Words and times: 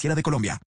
De 0.00 0.22
Colombia. 0.22 0.58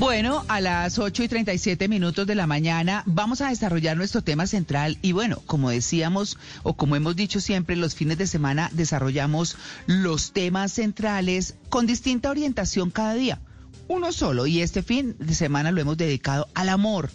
Bueno, 0.00 0.44
a 0.48 0.60
las 0.60 0.98
8 0.98 1.22
y 1.22 1.28
37 1.28 1.86
minutos 1.86 2.26
de 2.26 2.34
la 2.34 2.48
mañana 2.48 3.04
vamos 3.06 3.40
a 3.40 3.50
desarrollar 3.50 3.96
nuestro 3.96 4.22
tema 4.22 4.48
central 4.48 4.98
y 5.02 5.12
bueno, 5.12 5.40
como 5.46 5.70
decíamos 5.70 6.36
o 6.64 6.74
como 6.74 6.96
hemos 6.96 7.14
dicho 7.14 7.40
siempre, 7.40 7.76
los 7.76 7.94
fines 7.94 8.18
de 8.18 8.26
semana 8.26 8.68
desarrollamos 8.72 9.56
los 9.86 10.32
temas 10.32 10.72
centrales 10.72 11.54
con 11.68 11.86
distinta 11.86 12.30
orientación 12.30 12.90
cada 12.90 13.14
día, 13.14 13.40
uno 13.86 14.10
solo 14.10 14.46
y 14.46 14.62
este 14.62 14.82
fin 14.82 15.14
de 15.20 15.34
semana 15.34 15.70
lo 15.70 15.80
hemos 15.80 15.96
dedicado 15.96 16.48
al 16.54 16.70
amor. 16.70 17.08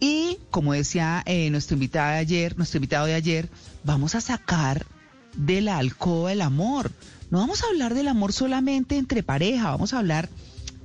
Y 0.00 0.38
como 0.50 0.72
decía 0.72 1.22
eh, 1.26 1.50
nuestro 1.50 1.74
invitado 1.74 2.12
de 2.12 2.18
ayer, 2.18 2.56
nuestro 2.56 2.78
invitado 2.78 3.06
de 3.06 3.14
ayer, 3.14 3.48
vamos 3.84 4.14
a 4.14 4.20
sacar 4.20 4.86
de 5.36 5.60
la 5.60 5.78
alcoba 5.78 6.32
el 6.32 6.40
amor. 6.40 6.92
No 7.30 7.38
vamos 7.38 7.62
a 7.62 7.66
hablar 7.66 7.94
del 7.94 8.08
amor 8.08 8.32
solamente 8.32 8.96
entre 8.96 9.22
pareja, 9.22 9.70
vamos 9.70 9.92
a 9.92 9.98
hablar 9.98 10.28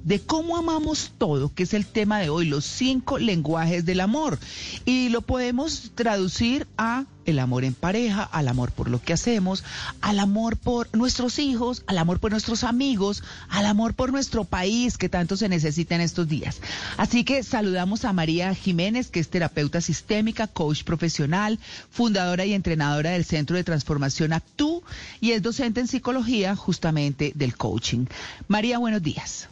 de 0.03 0.19
cómo 0.19 0.57
amamos 0.57 1.11
todo, 1.17 1.53
que 1.53 1.63
es 1.63 1.73
el 1.73 1.85
tema 1.85 2.19
de 2.19 2.29
hoy, 2.29 2.45
los 2.45 2.65
cinco 2.65 3.17
lenguajes 3.17 3.85
del 3.85 4.01
amor. 4.01 4.37
Y 4.85 5.09
lo 5.09 5.21
podemos 5.21 5.91
traducir 5.95 6.67
a 6.77 7.05
el 7.25 7.39
amor 7.39 7.63
en 7.63 7.73
pareja, 7.73 8.23
al 8.23 8.49
amor 8.49 8.71
por 8.71 8.89
lo 8.89 9.01
que 9.01 9.13
hacemos, 9.13 9.63
al 10.01 10.19
amor 10.19 10.57
por 10.57 10.89
nuestros 10.95 11.39
hijos, 11.39 11.83
al 11.87 11.97
amor 11.97 12.19
por 12.19 12.31
nuestros 12.31 12.65
amigos, 12.65 13.23
al 13.49 13.65
amor 13.65 13.93
por 13.93 14.11
nuestro 14.11 14.43
país 14.43 14.97
que 14.97 15.07
tanto 15.07 15.37
se 15.37 15.47
necesita 15.49 15.95
en 15.95 16.01
estos 16.01 16.27
días. 16.27 16.59
Así 16.97 17.23
que 17.23 17.43
saludamos 17.43 18.05
a 18.05 18.13
María 18.13 18.53
Jiménez, 18.53 19.09
que 19.09 19.21
es 19.21 19.29
terapeuta 19.29 19.79
sistémica, 19.79 20.47
coach 20.47 20.83
profesional, 20.83 21.59
fundadora 21.89 22.45
y 22.45 22.53
entrenadora 22.53 23.11
del 23.11 23.25
Centro 23.25 23.55
de 23.55 23.63
Transformación 23.63 24.33
Actú 24.33 24.83
y 25.21 25.31
es 25.31 25.41
docente 25.41 25.79
en 25.79 25.87
psicología 25.87 26.55
justamente 26.55 27.31
del 27.35 27.55
coaching. 27.55 28.05
María, 28.47 28.77
buenos 28.79 29.01
días. 29.01 29.47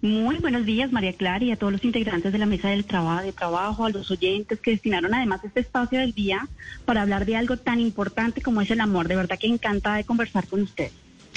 Muy 0.00 0.36
buenos 0.36 0.64
días, 0.64 0.92
María 0.92 1.12
Clara, 1.12 1.44
y 1.44 1.50
a 1.50 1.56
todos 1.56 1.72
los 1.72 1.84
integrantes 1.84 2.32
de 2.32 2.38
la 2.38 2.46
mesa 2.46 2.68
del 2.68 2.84
trabajo, 2.84 3.24
de 3.24 3.32
trabajo, 3.32 3.84
a 3.84 3.90
los 3.90 4.08
oyentes 4.12 4.60
que 4.60 4.70
destinaron 4.70 5.12
además 5.12 5.40
este 5.42 5.58
espacio 5.58 5.98
del 5.98 6.12
día 6.12 6.46
para 6.84 7.02
hablar 7.02 7.26
de 7.26 7.34
algo 7.34 7.56
tan 7.56 7.80
importante 7.80 8.40
como 8.40 8.60
es 8.60 8.70
el 8.70 8.80
amor. 8.80 9.08
De 9.08 9.16
verdad 9.16 9.38
que 9.38 9.48
encanta 9.48 9.96
de 9.96 10.04
conversar 10.04 10.46
con 10.46 10.62
usted. 10.62 10.92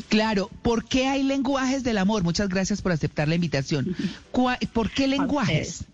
Claro, 0.10 0.52
¿por 0.62 0.86
qué 0.86 1.08
hay 1.08 1.24
lenguajes 1.24 1.84
del 1.84 1.98
amor? 1.98 2.24
Muchas 2.24 2.50
gracias 2.50 2.84
por 2.84 2.92
aceptar 2.92 3.28
la 3.28 3.36
invitación. 3.36 3.96
¿Por 4.74 4.90
qué 4.92 5.08
lenguajes? 5.08 5.86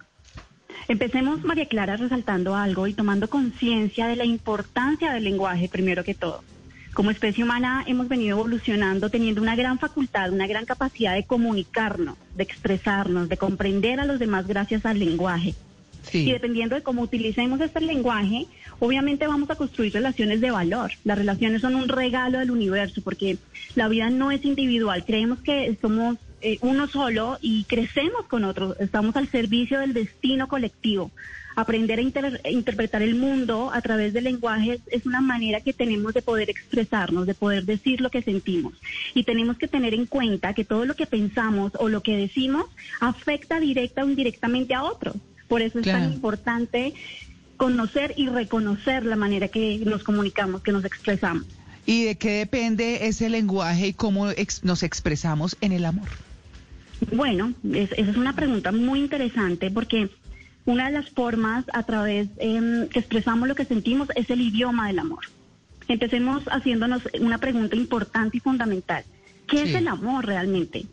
Empecemos, 0.90 1.44
María 1.46 1.68
Clara, 1.68 1.96
resaltando 1.96 2.56
algo 2.56 2.88
y 2.88 2.94
tomando 2.94 3.30
conciencia 3.30 4.08
de 4.08 4.18
la 4.18 4.26
importancia 4.26 5.14
del 5.14 5.24
lenguaje, 5.24 5.70
primero 5.70 6.04
que 6.04 6.14
todo. 6.14 6.44
Como 6.98 7.12
especie 7.12 7.44
humana 7.44 7.84
hemos 7.86 8.08
venido 8.08 8.40
evolucionando 8.40 9.12
teniendo 9.12 9.40
una 9.40 9.56
gran 9.56 9.78
facultad, 9.78 10.32
una 10.32 10.48
gran 10.48 10.66
capacidad 10.66 11.14
de 11.14 11.26
comunicarnos, 11.26 12.18
de 12.36 12.42
expresarnos, 12.42 13.30
de 13.30 13.38
comprender 13.38 14.00
a 14.00 14.06
los 14.06 14.18
demás 14.18 14.48
gracias 14.48 14.84
al 14.84 14.98
lenguaje. 14.98 15.54
Y 16.12 16.32
dependiendo 16.32 16.74
de 16.74 16.82
cómo 16.82 17.04
utilicemos 17.04 17.62
este 17.62 17.82
lenguaje, 17.82 18.48
obviamente 18.80 19.28
vamos 19.28 19.48
a 19.52 19.56
construir 19.56 19.94
relaciones 19.94 20.42
de 20.42 20.50
valor. 20.50 20.90
Las 21.04 21.20
relaciones 21.20 21.62
son 21.62 21.76
un 21.76 21.88
regalo 21.88 22.40
del 22.40 22.50
universo 22.50 23.00
porque 23.04 23.38
la 23.76 23.88
vida 23.90 24.10
no 24.10 24.32
es 24.32 24.44
individual. 24.44 25.06
Creemos 25.06 25.38
que 25.42 25.78
somos 25.80 26.18
eh, 26.42 26.58
uno 26.62 26.88
solo 26.88 27.38
y 27.42 27.64
crecemos 27.66 28.26
con 28.28 28.44
otros. 28.44 28.76
Estamos 28.80 29.16
al 29.16 29.28
servicio 29.28 29.80
del 29.80 29.94
destino 29.94 30.48
colectivo 30.48 31.12
aprender 31.58 32.00
a, 32.00 32.50
interpretar 32.52 33.02
el 33.02 33.16
mundo 33.16 33.72
a 33.74 33.82
través 33.82 34.14
del 34.14 34.26
lenguaje 34.26 34.80
es 34.92 35.08
una 35.08 35.22
manera 35.22 35.60
que 35.60 35.74
tenemos 35.74 36.14
de 36.14 36.22
poder 36.22 36.52
expresarnos, 36.52 37.26
de 37.26 37.34
poder 37.34 37.66
decir 37.66 38.00
lo 38.00 38.12
que 38.12 38.22
sentimos. 38.22 38.76
Y 39.16 39.24
tenemos 39.24 39.58
que 39.58 39.68
tener 39.68 39.96
en 39.96 40.06
cuenta 40.06 40.54
que 40.54 40.64
todo 40.64 40.86
lo 40.86 40.96
que 40.96 41.08
pensamos 41.08 41.72
o 41.80 41.90
lo 41.90 42.04
que 42.04 42.16
decimos 42.16 42.66
afecta 43.00 43.60
directa 43.60 44.04
o 44.04 44.08
indirectamente 44.08 44.76
a 44.76 44.84
otros. 44.84 45.16
Por 45.48 45.64
eso 45.64 45.80
es 45.80 45.86
tan 45.86 46.14
importante 46.14 46.94
conocer 47.58 48.14
y 48.18 48.28
reconocer 48.28 49.04
la 49.04 49.16
manera 49.16 49.48
que 49.48 49.80
nos 49.84 50.04
comunicamos, 50.04 50.62
que 50.62 50.72
nos 50.72 50.86
expresamos. 50.86 51.48
¿Y 51.88 52.04
de 52.04 52.18
qué 52.18 52.34
depende 52.34 53.08
ese 53.08 53.30
lenguaje 53.30 53.88
y 53.88 53.94
cómo 53.94 54.28
nos 54.62 54.84
expresamos 54.84 55.58
en 55.62 55.72
el 55.72 55.86
amor? 55.86 56.08
Bueno, 57.12 57.54
esa 57.74 57.96
es 57.96 58.18
una 58.18 58.34
pregunta 58.34 58.72
muy 58.72 59.00
interesante 59.00 59.70
porque 59.72 60.10
una 60.66 60.88
de 60.88 60.92
las 60.92 61.10
formas 61.10 61.66
a 61.74 61.84
través 61.84 62.28
eh, 62.38 62.88
que 62.92 63.00
expresamos 63.00 63.48
lo 63.48 63.56
que 63.56 63.66
sentimos 63.66 64.10
es 64.16 64.30
el 64.30 64.42
idioma 64.42 64.88
del 64.88 65.00
amor. 65.00 65.26
Empecemos 65.88 66.44
haciéndonos 66.48 67.04
una 67.22 67.38
pregunta 67.38 67.76
importante 67.76 68.38
y 68.38 68.40
fundamental. 68.42 69.06
¿Qué 69.48 69.64
es 69.64 69.76
el 69.76 69.88
amor 69.88 70.26
realmente? 70.26 70.86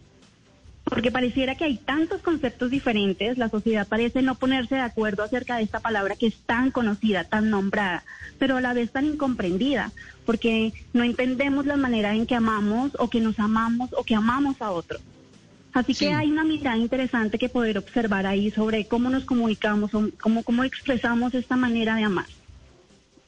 Porque 0.85 1.11
pareciera 1.11 1.57
que 1.57 1.65
hay 1.65 1.79
tantos 1.79 2.21
conceptos 2.21 2.71
diferentes, 2.71 3.37
la 3.39 3.49
sociedad 3.49 3.89
parece 3.89 4.23
no 4.23 4.37
ponerse 4.37 4.77
de 4.77 4.83
acuerdo 4.83 5.25
acerca 5.25 5.57
de 5.57 5.65
esta 5.65 5.81
palabra 5.81 6.15
que 6.15 6.27
es 6.27 6.37
tan 6.47 6.71
conocida, 6.71 7.25
tan 7.25 7.51
nombrada, 7.51 8.05
pero 8.39 8.59
a 8.59 8.61
la 8.61 8.75
vez 8.75 8.93
tan 8.93 9.07
incomprendida, 9.07 9.91
porque 10.27 10.73
no 10.93 11.03
entendemos 11.03 11.67
la 11.67 11.77
manera 11.77 12.15
en 12.15 12.27
que 12.27 12.37
amamos 12.37 12.93
o 12.99 13.09
que 13.09 13.21
nos 13.21 13.41
amamos 13.41 13.91
o 13.95 14.05
que 14.05 14.15
amamos 14.15 14.61
a 14.61 14.71
otros. 14.71 15.01
Así 15.75 15.93
que 15.93 16.15
hay 16.15 16.31
una 16.31 16.45
mirada 16.45 16.77
interesante 16.77 17.37
que 17.37 17.49
poder 17.49 17.79
observar 17.79 18.27
ahí 18.27 18.53
sobre 18.53 18.87
cómo 18.87 19.11
nos 19.11 19.25
comunicamos, 19.25 19.91
cómo, 20.21 20.45
cómo 20.45 20.63
expresamos 20.63 21.35
esta 21.35 21.57
manera 21.57 21.97
de 21.97 22.05
amar. 22.05 22.27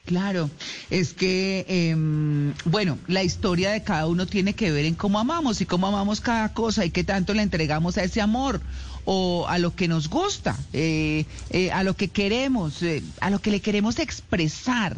Claro, 0.07 0.49
es 0.89 1.13
que, 1.13 1.67
em, 1.69 2.55
bueno, 2.65 2.97
la 3.09 3.25
historia 3.25 3.73
de 3.73 3.83
cada 3.83 4.07
uno 4.07 4.25
tiene 4.27 4.55
que 4.55 4.71
ver 4.71 4.85
en 4.85 4.95
cómo 4.95 5.19
amamos 5.19 5.61
y 5.61 5.67
cómo 5.67 5.89
amamos 5.89 6.21
cada 6.21 6.55
cosa 6.55 6.85
y 6.85 6.91
qué 6.91 7.03
tanto 7.03 7.35
le 7.35 7.43
entregamos 7.43 7.99
a 7.99 8.05
ese 8.05 8.21
amor 8.21 8.61
o 9.05 9.49
a 9.49 9.59
lo 9.59 9.75
que 9.75 9.89
nos 9.89 10.09
gusta, 10.09 10.57
eh, 10.73 11.25
eh, 11.51 11.73
a 11.73 11.83
lo 11.83 11.97
que 11.97 12.07
queremos, 12.07 12.81
eh, 12.85 13.03
a 13.21 13.31
lo 13.31 13.41
que 13.41 13.51
le 13.51 13.61
queremos 13.61 13.99
expresar. 13.99 14.97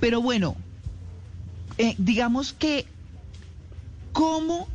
Pero 0.00 0.22
bueno, 0.22 0.56
digamos 1.98 2.54
que, 2.54 2.86
¿cómo 4.12 4.66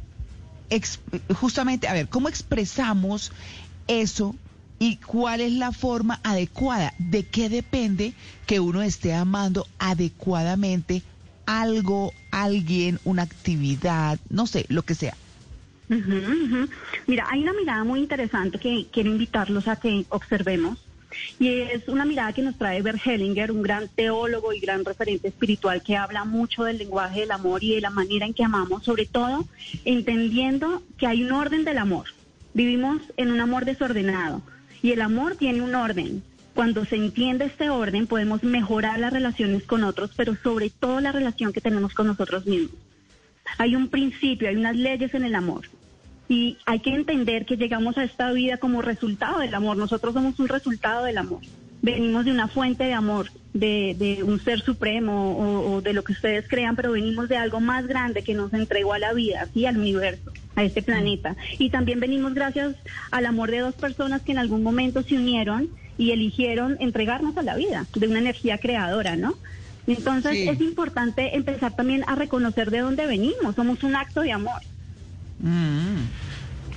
justamente, 1.35 1.87
a 1.87 1.93
ver, 1.93 2.09
¿cómo 2.09 2.29
expresamos 2.29 3.31
eso 3.87 4.35
y 4.79 4.97
cuál 4.97 5.41
es 5.41 5.53
la 5.53 5.71
forma 5.71 6.19
adecuada? 6.23 6.93
¿De 6.97 7.23
qué 7.23 7.49
depende 7.49 8.13
que 8.45 8.59
uno 8.59 8.81
esté 8.81 9.13
amando 9.13 9.67
adecuadamente 9.79 11.03
algo, 11.45 12.13
alguien, 12.31 12.99
una 13.03 13.23
actividad, 13.23 14.19
no 14.29 14.47
sé, 14.47 14.65
lo 14.69 14.83
que 14.83 14.95
sea? 14.95 15.15
Mira, 17.07 17.27
hay 17.29 17.43
una 17.43 17.53
mirada 17.53 17.83
muy 17.83 17.99
interesante 17.99 18.57
que 18.57 18.87
quiero 18.91 19.11
invitarlos 19.11 19.67
a 19.67 19.75
que 19.75 20.05
observemos 20.09 20.79
y 21.39 21.49
es 21.49 21.87
una 21.87 22.05
mirada 22.05 22.33
que 22.33 22.41
nos 22.41 22.57
trae 22.57 22.81
Bert 22.81 23.05
Hellinger, 23.05 23.51
un 23.51 23.61
gran 23.61 23.87
teólogo 23.87 24.53
y 24.53 24.59
gran 24.59 24.85
referente 24.85 25.27
espiritual 25.27 25.81
que 25.83 25.95
habla 25.95 26.25
mucho 26.25 26.63
del 26.63 26.77
lenguaje 26.77 27.21
del 27.21 27.31
amor 27.31 27.63
y 27.63 27.75
de 27.75 27.81
la 27.81 27.89
manera 27.89 28.25
en 28.25 28.33
que 28.33 28.43
amamos, 28.43 28.83
sobre 28.83 29.05
todo 29.05 29.45
entendiendo 29.85 30.81
que 30.97 31.07
hay 31.07 31.23
un 31.23 31.31
orden 31.31 31.63
del 31.63 31.77
amor. 31.77 32.07
Vivimos 32.53 33.01
en 33.17 33.31
un 33.31 33.39
amor 33.39 33.65
desordenado 33.65 34.41
y 34.81 34.91
el 34.91 35.01
amor 35.01 35.35
tiene 35.35 35.61
un 35.61 35.75
orden. 35.75 36.23
Cuando 36.53 36.85
se 36.85 36.95
entiende 36.95 37.45
este 37.45 37.69
orden 37.69 38.05
podemos 38.05 38.43
mejorar 38.43 38.99
las 38.99 39.11
relaciones 39.11 39.63
con 39.63 39.83
otros, 39.83 40.11
pero 40.15 40.35
sobre 40.43 40.69
todo 40.69 41.01
la 41.01 41.11
relación 41.11 41.51
que 41.51 41.61
tenemos 41.61 41.93
con 41.93 42.07
nosotros 42.07 42.45
mismos. 42.45 42.75
Hay 43.57 43.75
un 43.75 43.89
principio, 43.89 44.47
hay 44.47 44.55
unas 44.55 44.75
leyes 44.75 45.13
en 45.13 45.23
el 45.23 45.35
amor 45.35 45.65
y 46.29 46.57
hay 46.65 46.79
que 46.79 46.91
entender 46.91 47.45
que 47.45 47.57
llegamos 47.57 47.97
a 47.97 48.03
esta 48.03 48.31
vida 48.31 48.57
como 48.57 48.81
resultado 48.81 49.39
del 49.39 49.53
amor. 49.53 49.77
Nosotros 49.77 50.13
somos 50.13 50.39
un 50.39 50.47
resultado 50.47 51.03
del 51.03 51.17
amor. 51.17 51.41
Venimos 51.81 52.23
de 52.23 52.31
una 52.31 52.47
fuente 52.47 52.85
de 52.85 52.93
amor, 52.93 53.29
de, 53.53 54.21
un 54.25 54.39
ser 54.39 54.61
supremo 54.61 55.73
o, 55.73 55.81
de 55.81 55.91
lo 55.91 56.03
que 56.03 56.13
ustedes 56.13 56.47
crean, 56.47 56.77
pero 56.77 56.93
venimos 56.93 57.27
de 57.27 57.35
algo 57.35 57.59
más 57.59 57.87
grande 57.87 58.23
que 58.23 58.33
nos 58.33 58.53
entregó 58.53 58.93
a 58.93 58.99
la 58.99 59.13
vida, 59.13 59.49
¿sí? 59.53 59.65
al 59.65 59.77
universo, 59.77 60.31
a 60.55 60.63
este 60.63 60.81
planeta. 60.81 61.35
Y 61.59 61.69
también 61.71 61.99
venimos 61.99 62.33
gracias 62.33 62.75
al 63.11 63.25
amor 63.25 63.51
de 63.51 63.59
dos 63.59 63.75
personas 63.75 64.21
que 64.21 64.31
en 64.31 64.37
algún 64.37 64.63
momento 64.63 65.03
se 65.03 65.15
unieron 65.15 65.69
y 65.97 66.11
eligieron 66.11 66.77
entregarnos 66.79 67.35
a 67.37 67.43
la 67.43 67.55
vida, 67.55 67.85
de 67.93 68.07
una 68.07 68.19
energía 68.19 68.57
creadora, 68.57 69.17
¿no? 69.17 69.35
Entonces 69.85 70.47
es 70.47 70.61
importante 70.61 71.35
empezar 71.35 71.75
también 71.75 72.05
a 72.07 72.15
reconocer 72.15 72.71
de 72.71 72.79
dónde 72.79 73.05
venimos. 73.05 73.55
Somos 73.55 73.83
un 73.83 73.97
acto 73.97 74.21
de 74.21 74.31
amor. 74.31 74.61
Mm. 75.43 76.07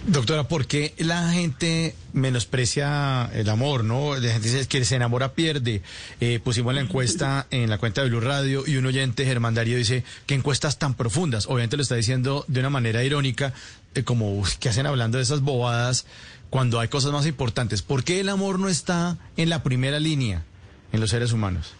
Doctora, 0.08 0.46
¿por 0.46 0.68
qué 0.68 0.94
la 0.98 1.32
gente 1.32 1.96
menosprecia 2.12 3.28
el 3.34 3.48
amor, 3.48 3.82
no? 3.82 4.14
La 4.14 4.32
gente 4.32 4.48
dice 4.48 4.68
que 4.68 4.84
se 4.84 4.94
enamora 4.94 5.32
pierde. 5.32 5.82
Eh, 6.20 6.38
pusimos 6.38 6.74
la 6.74 6.80
encuesta 6.80 7.48
en 7.50 7.68
la 7.70 7.78
cuenta 7.78 8.02
de 8.02 8.10
Blue 8.10 8.20
Radio 8.20 8.62
y 8.66 8.76
un 8.76 8.86
oyente, 8.86 9.24
Germán 9.24 9.54
Darío, 9.54 9.76
dice 9.76 10.04
que 10.26 10.34
encuestas 10.34 10.78
tan 10.78 10.94
profundas. 10.94 11.46
Obviamente 11.46 11.76
lo 11.76 11.82
está 11.82 11.96
diciendo 11.96 12.44
de 12.46 12.60
una 12.60 12.70
manera 12.70 13.02
irónica, 13.02 13.52
eh, 13.96 14.04
como 14.04 14.44
que 14.60 14.68
hacen 14.68 14.86
hablando 14.86 15.18
de 15.18 15.24
esas 15.24 15.40
bobadas 15.40 16.06
cuando 16.50 16.78
hay 16.78 16.86
cosas 16.86 17.10
más 17.10 17.26
importantes. 17.26 17.82
¿Por 17.82 18.04
qué 18.04 18.20
el 18.20 18.28
amor 18.28 18.60
no 18.60 18.68
está 18.68 19.18
en 19.36 19.48
la 19.48 19.64
primera 19.64 19.98
línea 19.98 20.44
en 20.92 21.00
los 21.00 21.10
seres 21.10 21.32
humanos? 21.32 21.74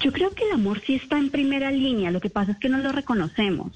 Yo 0.00 0.12
creo 0.12 0.34
que 0.34 0.44
el 0.44 0.52
amor 0.52 0.82
sí 0.84 0.96
está 0.96 1.18
en 1.18 1.30
primera 1.30 1.70
línea, 1.70 2.10
lo 2.10 2.20
que 2.20 2.30
pasa 2.30 2.50
es 2.50 2.58
que 2.58 2.68
no 2.68 2.78
lo 2.78 2.90
reconocemos. 2.90 3.70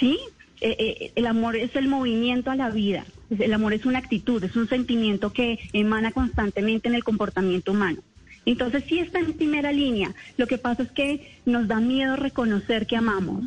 ¿Sí? 0.00 0.18
Eh, 0.60 0.76
eh, 0.78 1.12
el 1.14 1.26
amor 1.26 1.56
es 1.56 1.74
el 1.74 1.88
movimiento 1.88 2.50
a 2.50 2.54
la 2.54 2.68
vida, 2.70 3.06
el 3.30 3.52
amor 3.52 3.72
es 3.72 3.86
una 3.86 3.98
actitud, 3.98 4.44
es 4.44 4.56
un 4.56 4.68
sentimiento 4.68 5.32
que 5.32 5.58
emana 5.72 6.12
constantemente 6.12 6.88
en 6.88 6.94
el 6.94 7.02
comportamiento 7.02 7.72
humano. 7.72 8.00
Entonces 8.44 8.84
sí 8.86 8.98
está 8.98 9.20
en 9.20 9.32
primera 9.32 9.72
línea, 9.72 10.14
lo 10.36 10.46
que 10.46 10.58
pasa 10.58 10.82
es 10.82 10.90
que 10.90 11.38
nos 11.46 11.66
da 11.66 11.80
miedo 11.80 12.16
reconocer 12.16 12.86
que 12.86 12.96
amamos, 12.96 13.44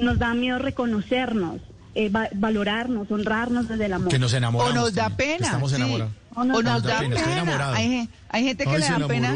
nos 0.00 0.18
da 0.18 0.34
miedo 0.34 0.58
reconocernos, 0.58 1.60
eh, 1.94 2.10
valorarnos, 2.34 3.10
honrarnos 3.10 3.68
desde 3.68 3.86
el 3.86 3.92
amor. 3.92 4.08
Que 4.08 4.18
nos 4.18 4.32
enamoramos. 4.32 4.74
O 4.74 4.76
nos 4.76 4.94
da 4.94 5.10
pena. 5.10 5.46
Estamos 5.46 5.72
enamorados. 5.74 6.12
O 6.34 6.44
nos, 6.44 6.58
O 6.58 6.62
nos 6.62 6.82
da 6.82 6.94
da 6.94 7.00
pena. 7.00 7.74
Hay, 7.74 8.08
hay 8.30 8.44
gente 8.44 8.64
que 8.64 8.70
Ay, 8.70 8.80
le 8.80 8.88
da 8.88 9.06
pena. 9.06 9.34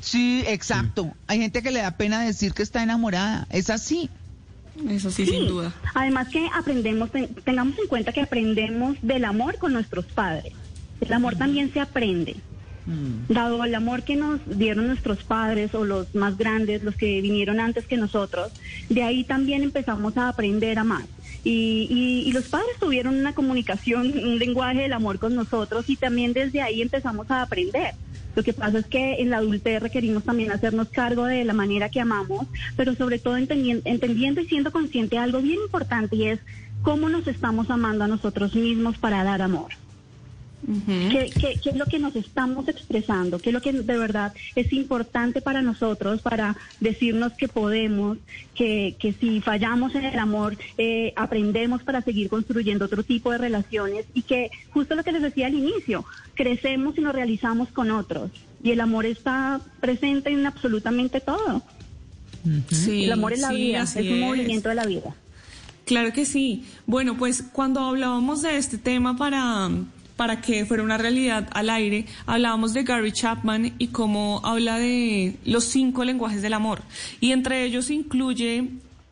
Sí, 0.00 0.42
exacto. 0.46 1.12
Hay 1.26 1.38
gente 1.38 1.62
que 1.62 1.70
le 1.70 1.82
da 1.82 1.92
pena 1.92 2.22
decir 2.22 2.54
que 2.54 2.62
está 2.62 2.82
enamorada. 2.82 3.46
Es 3.50 3.68
así. 3.68 4.08
Eso 4.88 5.10
sí, 5.10 5.26
sin 5.26 5.46
duda. 5.48 5.74
Además 5.94 6.28
que 6.28 6.48
aprendemos, 6.54 7.10
ten- 7.10 7.28
tengamos 7.44 7.78
en 7.78 7.88
cuenta 7.88 8.12
que 8.12 8.20
aprendemos 8.22 8.96
del 9.02 9.24
amor 9.24 9.58
con 9.58 9.72
nuestros 9.72 10.04
padres. 10.06 10.52
El 11.00 11.12
amor 11.12 11.36
también 11.36 11.72
se 11.72 11.80
aprende. 11.80 12.36
Dado 13.28 13.62
el 13.64 13.74
amor 13.74 14.02
que 14.02 14.16
nos 14.16 14.40
dieron 14.46 14.86
nuestros 14.86 15.22
padres 15.22 15.74
o 15.74 15.84
los 15.84 16.14
más 16.14 16.38
grandes, 16.38 16.82
los 16.82 16.96
que 16.96 17.20
vinieron 17.20 17.60
antes 17.60 17.84
que 17.86 17.98
nosotros, 17.98 18.50
de 18.88 19.02
ahí 19.02 19.24
también 19.24 19.62
empezamos 19.62 20.16
a 20.16 20.28
aprender 20.30 20.78
a 20.78 20.80
amar. 20.80 21.02
Y, 21.44 21.86
y- 21.90 22.28
y 22.28 22.32
los 22.32 22.44
padres 22.46 22.70
tuvieron 22.80 23.14
una 23.16 23.34
comunicación, 23.34 24.06
un 24.18 24.38
lenguaje 24.38 24.80
del 24.80 24.94
amor 24.94 25.18
con 25.18 25.34
nosotros 25.34 25.84
y 25.90 25.96
también 25.96 26.32
desde 26.32 26.62
ahí 26.62 26.80
empezamos 26.80 27.30
a 27.30 27.42
aprender. 27.42 27.92
Lo 28.34 28.42
que 28.42 28.52
pasa 28.52 28.78
es 28.78 28.86
que 28.86 29.20
en 29.20 29.30
la 29.30 29.38
adultez 29.38 29.82
requerimos 29.82 30.24
también 30.24 30.52
hacernos 30.52 30.88
cargo 30.90 31.24
de 31.24 31.44
la 31.44 31.54
manera 31.54 31.88
que 31.88 32.00
amamos, 32.00 32.46
pero 32.76 32.94
sobre 32.94 33.18
todo 33.18 33.36
entendiendo, 33.36 33.82
entendiendo 33.84 34.40
y 34.40 34.46
siendo 34.46 34.70
consciente 34.70 35.16
de 35.16 35.22
algo 35.22 35.40
bien 35.40 35.60
importante 35.60 36.16
y 36.16 36.24
es 36.28 36.40
cómo 36.82 37.08
nos 37.08 37.26
estamos 37.26 37.70
amando 37.70 38.04
a 38.04 38.08
nosotros 38.08 38.54
mismos 38.54 38.96
para 38.98 39.24
dar 39.24 39.42
amor. 39.42 39.72
¿Qué, 41.10 41.30
qué, 41.38 41.60
qué 41.62 41.70
es 41.70 41.76
lo 41.76 41.86
que 41.86 41.98
nos 41.98 42.16
estamos 42.16 42.68
expresando? 42.68 43.38
¿Qué 43.38 43.50
es 43.50 43.54
lo 43.54 43.62
que 43.62 43.72
de 43.72 43.98
verdad 43.98 44.34
es 44.54 44.72
importante 44.72 45.40
para 45.40 45.62
nosotros 45.62 46.20
para 46.20 46.56
decirnos 46.80 47.32
que 47.34 47.48
podemos, 47.48 48.18
que, 48.54 48.96
que 48.98 49.12
si 49.12 49.40
fallamos 49.40 49.94
en 49.94 50.04
el 50.04 50.18
amor, 50.18 50.58
eh, 50.76 51.12
aprendemos 51.16 51.82
para 51.82 52.02
seguir 52.02 52.28
construyendo 52.28 52.86
otro 52.86 53.02
tipo 53.02 53.30
de 53.30 53.38
relaciones 53.38 54.06
y 54.14 54.22
que 54.22 54.50
justo 54.70 54.94
lo 54.94 55.04
que 55.04 55.12
les 55.12 55.22
decía 55.22 55.46
al 55.46 55.54
inicio, 55.54 56.04
crecemos 56.34 56.98
y 56.98 57.00
nos 57.00 57.14
realizamos 57.14 57.68
con 57.68 57.90
otros 57.90 58.30
y 58.62 58.72
el 58.72 58.80
amor 58.80 59.06
está 59.06 59.60
presente 59.80 60.30
en 60.30 60.46
absolutamente 60.46 61.20
todo. 61.20 61.62
Sí, 62.70 63.04
el 63.04 63.12
amor 63.12 63.32
es 63.32 63.40
la 63.40 63.50
sí, 63.50 63.56
vida, 63.56 63.82
es 63.82 63.96
un 63.96 64.02
es. 64.02 64.20
movimiento 64.20 64.68
de 64.68 64.74
la 64.74 64.86
vida. 64.86 65.14
Claro 65.84 66.12
que 66.12 66.24
sí. 66.24 66.64
Bueno, 66.86 67.16
pues 67.16 67.42
cuando 67.52 67.80
hablábamos 67.80 68.42
de 68.42 68.56
este 68.56 68.78
tema 68.78 69.16
para, 69.16 69.70
para 70.18 70.40
que 70.40 70.66
fuera 70.66 70.82
una 70.82 70.98
realidad 70.98 71.48
al 71.52 71.70
aire, 71.70 72.04
hablábamos 72.26 72.74
de 72.74 72.82
Gary 72.82 73.12
Chapman 73.12 73.72
y 73.78 73.86
cómo 73.86 74.40
habla 74.44 74.76
de 74.76 75.36
los 75.44 75.62
cinco 75.64 76.02
lenguajes 76.04 76.42
del 76.42 76.54
amor. 76.54 76.82
Y 77.20 77.30
entre 77.30 77.62
ellos 77.62 77.88
incluye 77.88 78.68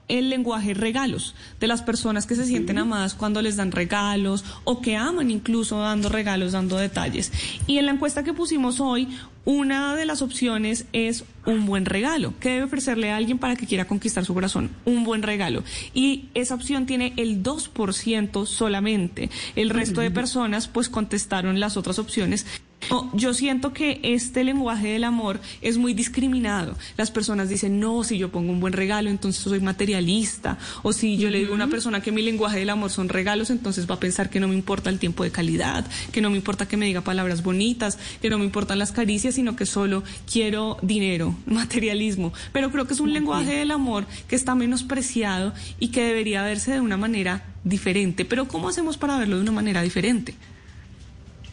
el 0.09 0.31
lenguaje 0.31 0.75
regalos, 0.75 1.35
de 1.61 1.67
las 1.67 1.83
personas 1.83 2.27
que 2.27 2.37
se 2.37 2.47
sienten 2.47 2.79
amadas 2.79 3.15
cuando 3.15 3.43
les 3.43 3.57
dan 3.57 3.73
regalos 3.73 4.45
o 4.65 4.81
que 4.81 4.97
aman 4.97 5.31
incluso 5.31 5.79
dando 5.81 6.09
regalos, 6.09 6.53
dando 6.53 6.77
detalles. 6.77 7.33
Y 7.67 7.79
en 7.79 7.87
la 7.87 7.93
encuesta 7.93 8.25
que 8.25 8.33
pusimos 8.33 8.81
hoy, 8.81 9.09
una 9.45 9.95
de 9.95 10.07
las 10.07 10.23
opciones 10.23 10.87
es 10.93 11.25
un 11.47 11.67
buen 11.67 11.85
regalo. 11.85 12.35
¿Qué 12.41 12.51
debe 12.51 12.65
ofrecerle 12.65 13.13
a 13.13 13.17
alguien 13.17 13.39
para 13.39 13.55
que 13.55 13.67
quiera 13.67 13.87
conquistar 13.87 14.25
su 14.25 14.35
corazón? 14.35 14.71
Un 14.85 15.05
buen 15.05 15.23
regalo. 15.23 15.63
Y 15.95 16.29
esa 16.35 16.57
opción 16.57 16.85
tiene 16.85 17.13
el 17.17 17.45
2% 17.45 18.45
solamente. 18.45 19.31
El 19.55 19.71
resto 19.71 20.01
de 20.01 20.11
personas 20.11 20.67
pues 20.67 20.89
contestaron 20.89 21.61
las 21.61 21.77
otras 21.77 22.01
opciones. 22.01 22.45
No, 22.91 23.11
yo 23.15 23.35
siento 23.35 23.73
que 23.73 24.01
este 24.03 24.45
lenguaje 24.45 24.89
del 24.89 25.05
amor 25.05 25.41
es 25.61 25.79
muy 25.79 25.95
discriminado. 25.95 26.77
Las 26.97 27.11
personas 27.11 27.49
dicen, 27.49 27.81
no, 27.81 28.05
si 28.05 28.19
yo 28.19 28.31
pongo 28.31 28.53
un 28.53 28.61
buen 28.61 28.73
regalo, 28.73 29.11
entonces 29.11 29.43
soy 29.43 29.61
materialista. 29.61 30.59
O 30.83 30.93
si 30.93 31.17
yo 31.17 31.31
le 31.31 31.39
digo 31.39 31.53
a 31.53 31.55
una 31.55 31.69
persona 31.69 32.01
que 32.01 32.13
mi 32.13 32.23
lenguaje 32.23 32.59
del 32.59 32.71
amor 32.71 32.91
son 32.91 33.09
regalos, 33.09 33.51
entonces 33.51 33.91
va 33.91 33.97
a 33.97 34.01
pensar 34.01 34.31
que 34.31 34.41
no 34.41 34.49
me 34.49 34.55
importa 34.55 34.91
el 34.91 34.99
tiempo 34.99 35.25
de 35.25 35.31
calidad, 35.31 35.87
que 36.13 36.21
no 36.21 36.31
me 36.31 36.37
importa 36.37 36.69
que 36.69 36.77
me 36.77 36.87
diga 36.87 37.01
palabras 37.01 37.43
bonitas, 37.43 37.99
que 38.23 38.31
no 38.31 38.39
me 38.39 38.45
importan 38.45 38.79
las 38.79 38.93
caricias, 38.93 39.35
sino 39.35 39.57
que 39.57 39.67
solo 39.67 40.05
quiero 40.31 40.79
dinero, 40.83 41.35
materialismo. 41.47 42.33
Pero 42.53 42.71
creo 42.71 42.87
que 42.87 42.95
es 42.95 43.01
un 43.01 43.13
lenguaje 43.13 43.57
del 43.57 43.71
amor 43.71 44.07
que 44.29 44.37
está 44.37 44.55
menospreciado 44.55 45.53
y 45.79 45.89
que 45.89 46.05
debería 46.05 46.43
verse 46.43 46.73
de 46.73 46.81
una 46.81 46.97
manera 46.97 47.45
diferente. 47.65 48.25
Pero 48.25 48.47
¿cómo 48.47 48.69
hacemos 48.69 48.97
para 48.97 49.19
verlo 49.19 49.37
de 49.37 49.43
una 49.43 49.53
manera 49.53 49.83
diferente? 49.83 50.35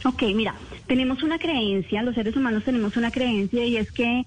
Ok, 0.05 0.23
mira, 0.35 0.55
tenemos 0.87 1.23
una 1.23 1.39
creencia, 1.39 2.03
los 2.03 2.15
seres 2.15 2.35
humanos 2.35 2.63
tenemos 2.63 2.97
una 2.97 3.11
creencia 3.11 3.65
y 3.65 3.77
es 3.77 3.91
que 3.91 4.25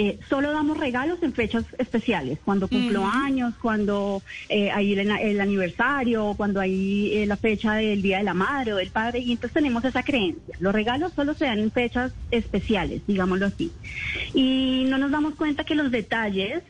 eh, 0.00 0.16
solo 0.28 0.52
damos 0.52 0.78
regalos 0.78 1.20
en 1.22 1.32
fechas 1.32 1.64
especiales, 1.76 2.38
cuando 2.44 2.68
cumplo 2.68 3.04
años, 3.04 3.54
cuando 3.60 4.22
eh, 4.48 4.70
hay 4.70 4.92
el, 4.92 5.10
el 5.10 5.40
aniversario, 5.40 6.34
cuando 6.36 6.60
hay 6.60 7.12
eh, 7.14 7.26
la 7.26 7.36
fecha 7.36 7.74
del 7.74 8.00
Día 8.00 8.18
de 8.18 8.24
la 8.24 8.32
Madre 8.32 8.72
o 8.72 8.76
del 8.76 8.90
Padre, 8.90 9.18
y 9.18 9.32
entonces 9.32 9.54
tenemos 9.54 9.84
esa 9.84 10.04
creencia. 10.04 10.54
Los 10.60 10.72
regalos 10.72 11.14
solo 11.14 11.34
se 11.34 11.46
dan 11.46 11.58
en 11.58 11.72
fechas 11.72 12.12
especiales, 12.30 13.02
digámoslo 13.08 13.46
así. 13.46 13.72
Y 14.34 14.84
no 14.88 14.98
nos 14.98 15.10
damos 15.10 15.34
cuenta 15.34 15.64
que 15.64 15.74
los 15.74 15.90
detalles 15.90 16.62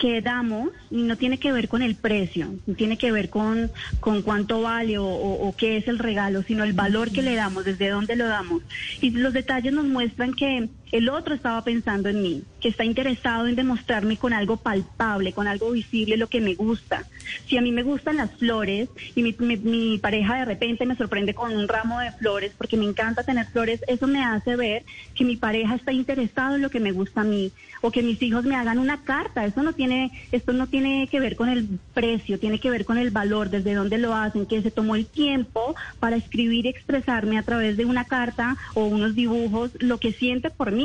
que 0.00 0.22
damos 0.22 0.70
no 0.90 1.16
tiene 1.18 1.38
que 1.38 1.52
ver 1.52 1.68
con 1.68 1.82
el 1.82 1.94
precio, 1.96 2.54
no 2.66 2.74
tiene 2.74 2.96
que 2.96 3.12
ver 3.12 3.28
con, 3.28 3.70
con 4.00 4.22
cuánto 4.22 4.62
vale 4.62 4.96
o, 4.98 5.04
o- 5.04 5.48
o 5.48 5.56
qué 5.56 5.76
es 5.76 5.86
el 5.88 5.98
regalo, 5.98 6.42
sino 6.44 6.64
el 6.64 6.72
valor 6.72 7.12
que 7.12 7.22
le 7.22 7.36
damos, 7.36 7.64
desde 7.66 7.90
dónde 7.90 8.16
lo 8.16 8.26
damos. 8.26 8.62
Y 9.02 9.10
los 9.10 9.34
detalles 9.34 9.74
nos 9.74 9.84
muestran 9.84 10.32
que 10.32 10.70
el 10.92 11.08
otro 11.08 11.34
estaba 11.34 11.62
pensando 11.62 12.08
en 12.08 12.22
mí, 12.22 12.42
que 12.60 12.68
está 12.68 12.84
interesado 12.84 13.46
en 13.46 13.56
demostrarme 13.56 14.16
con 14.16 14.32
algo 14.32 14.56
palpable, 14.56 15.32
con 15.32 15.46
algo 15.46 15.70
visible 15.70 16.16
lo 16.16 16.28
que 16.28 16.40
me 16.40 16.54
gusta. 16.54 17.04
Si 17.46 17.56
a 17.56 17.60
mí 17.62 17.70
me 17.72 17.82
gustan 17.82 18.16
las 18.16 18.30
flores 18.32 18.88
y 19.14 19.22
mi, 19.22 19.34
mi- 19.38 19.98
pareja 19.98 20.36
de 20.38 20.44
repente 20.46 20.86
me 20.86 20.96
sorprende 20.96 21.34
con 21.34 21.54
un 21.54 21.68
ramo 21.68 22.00
de 22.00 22.10
flores 22.12 22.52
porque 22.56 22.76
me 22.76 22.86
encanta 22.86 23.22
tener 23.22 23.46
flores, 23.46 23.80
eso 23.86 24.06
me 24.06 24.24
hace 24.24 24.56
ver 24.56 24.84
que 25.14 25.24
mi 25.24 25.36
pareja 25.36 25.74
está 25.76 25.92
interesado 25.92 26.56
en 26.56 26.62
lo 26.62 26.70
que 26.70 26.80
me 26.80 26.92
gusta 26.92 27.20
a 27.20 27.24
mí 27.24 27.52
o 27.82 27.90
que 27.90 28.02
mis 28.02 28.20
hijos 28.22 28.44
me 28.44 28.56
hagan 28.56 28.78
una 28.78 29.02
carta. 29.04 29.44
Eso 29.44 29.62
no 29.62 29.72
tiene, 29.74 30.10
esto 30.32 30.52
no 30.52 30.66
tiene 30.66 31.08
que 31.10 31.20
ver 31.20 31.36
con 31.36 31.48
el 31.48 31.66
precio, 31.94 32.38
tiene 32.38 32.58
que 32.58 32.70
ver 32.70 32.84
con 32.84 32.98
el 32.98 33.10
valor, 33.10 33.50
desde 33.50 33.74
dónde 33.74 33.98
lo 33.98 34.14
hacen, 34.14 34.46
que 34.46 34.62
se 34.62 34.70
tomó 34.70 34.96
el 34.96 35.06
tiempo 35.06 35.74
para 35.98 36.16
escribir 36.16 36.66
y 36.66 36.70
expresarme 36.70 37.38
a 37.38 37.42
través 37.42 37.76
de 37.76 37.84
una 37.84 38.04
carta 38.04 38.56
o 38.74 38.84
unos 38.86 39.14
dibujos 39.14 39.70
lo 39.78 39.98
que 39.98 40.12
siente 40.12 40.50
por 40.50 40.72
mí. 40.72 40.79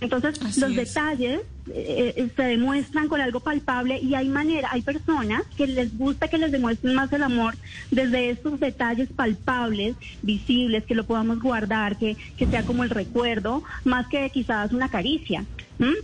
Entonces, 0.00 0.40
Así 0.42 0.60
los 0.60 0.70
es. 0.70 0.76
detalles 0.76 1.40
eh, 1.68 2.14
eh, 2.16 2.28
se 2.34 2.42
demuestran 2.42 3.08
con 3.08 3.20
algo 3.20 3.40
palpable 3.40 3.98
y 4.00 4.14
hay 4.16 4.28
manera, 4.28 4.68
hay 4.72 4.82
personas 4.82 5.42
que 5.56 5.66
les 5.68 5.96
gusta 5.96 6.26
que 6.28 6.36
les 6.36 6.50
demuestren 6.50 6.94
más 6.94 7.12
el 7.12 7.22
amor 7.22 7.54
desde 7.92 8.30
estos 8.30 8.58
detalles 8.58 9.08
palpables, 9.14 9.94
visibles, 10.22 10.84
que 10.84 10.96
lo 10.96 11.04
podamos 11.04 11.40
guardar, 11.40 11.96
que, 11.96 12.16
que 12.36 12.46
sea 12.46 12.64
como 12.64 12.82
el 12.82 12.90
recuerdo, 12.90 13.62
más 13.84 14.08
que 14.08 14.28
quizás 14.30 14.72
una 14.72 14.88
caricia. 14.88 15.44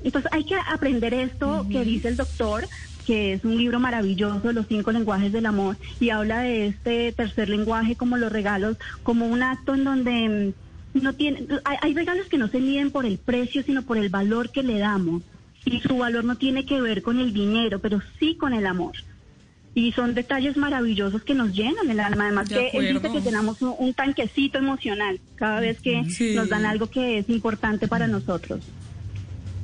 Entonces, 0.05 0.31
hay 0.33 0.45
que 0.45 0.57
aprender 0.69 1.15
esto 1.15 1.67
que 1.71 1.85
dice 1.85 2.09
el 2.09 2.17
doctor 2.17 2.67
que 3.07 3.33
es 3.33 3.45
un 3.45 3.57
libro 3.57 3.81
maravilloso, 3.81 4.53
Los 4.53 4.67
cinco 4.69 4.93
lenguajes 4.93 5.33
del 5.33 5.47
amor, 5.47 5.77
y 5.99 6.11
habla 6.11 6.41
de 6.43 6.69
este 6.69 7.13
tercer 7.13 7.49
lenguaje 7.49 7.97
como 7.97 8.17
los 8.17 8.31
regalos, 8.31 8.77
como 9.03 9.27
un 9.27 9.43
acto 9.43 9.75
en 9.75 9.85
donde 9.85 10.53
no 10.95 11.13
tiene, 11.15 11.47
hay, 11.65 11.77
hay 11.83 11.95
regalos 11.95 12.27
que 12.29 12.39
no 12.39 12.49
se 12.49 12.59
miden 12.61 12.91
por 12.91 13.07
el 13.07 13.19
precio, 13.19 13.63
sino 13.63 13.83
por 13.83 13.99
el 13.99 14.09
valor 14.09 14.51
que 14.51 14.63
le 14.63 14.79
damos. 14.79 15.23
Y 15.65 15.81
su 15.81 15.99
valor 15.99 16.25
no 16.25 16.37
tiene 16.37 16.65
que 16.65 16.81
ver 16.81 17.03
con 17.03 17.21
el 17.21 17.33
dinero, 17.33 17.79
pero 17.81 18.01
sí 18.19 18.35
con 18.35 18.55
el 18.55 18.67
amor. 18.67 18.93
Y 19.75 19.93
son 19.93 20.15
detalles 20.15 20.57
maravillosos 20.57 21.23
que 21.23 21.35
nos 21.35 21.55
llenan 21.55 21.89
el 21.91 22.01
alma. 22.01 22.25
Además 22.25 22.49
De 22.49 22.55
que 22.73 22.79
él 22.79 22.95
dice 22.95 23.13
que 23.13 23.21
tenemos 23.21 23.63
un, 23.63 23.75
un 23.79 23.95
tanquecito 23.95 24.59
emocional 24.59 25.21
cada 25.37 25.61
vez 25.61 25.81
que 25.81 26.05
Sí. 26.09 26.35
nos 26.35 26.49
dan 26.49 26.65
algo 26.65 26.89
que 26.91 27.19
es 27.19 27.29
importante 27.29 27.87
para 27.87 28.09
nosotros. 28.09 28.61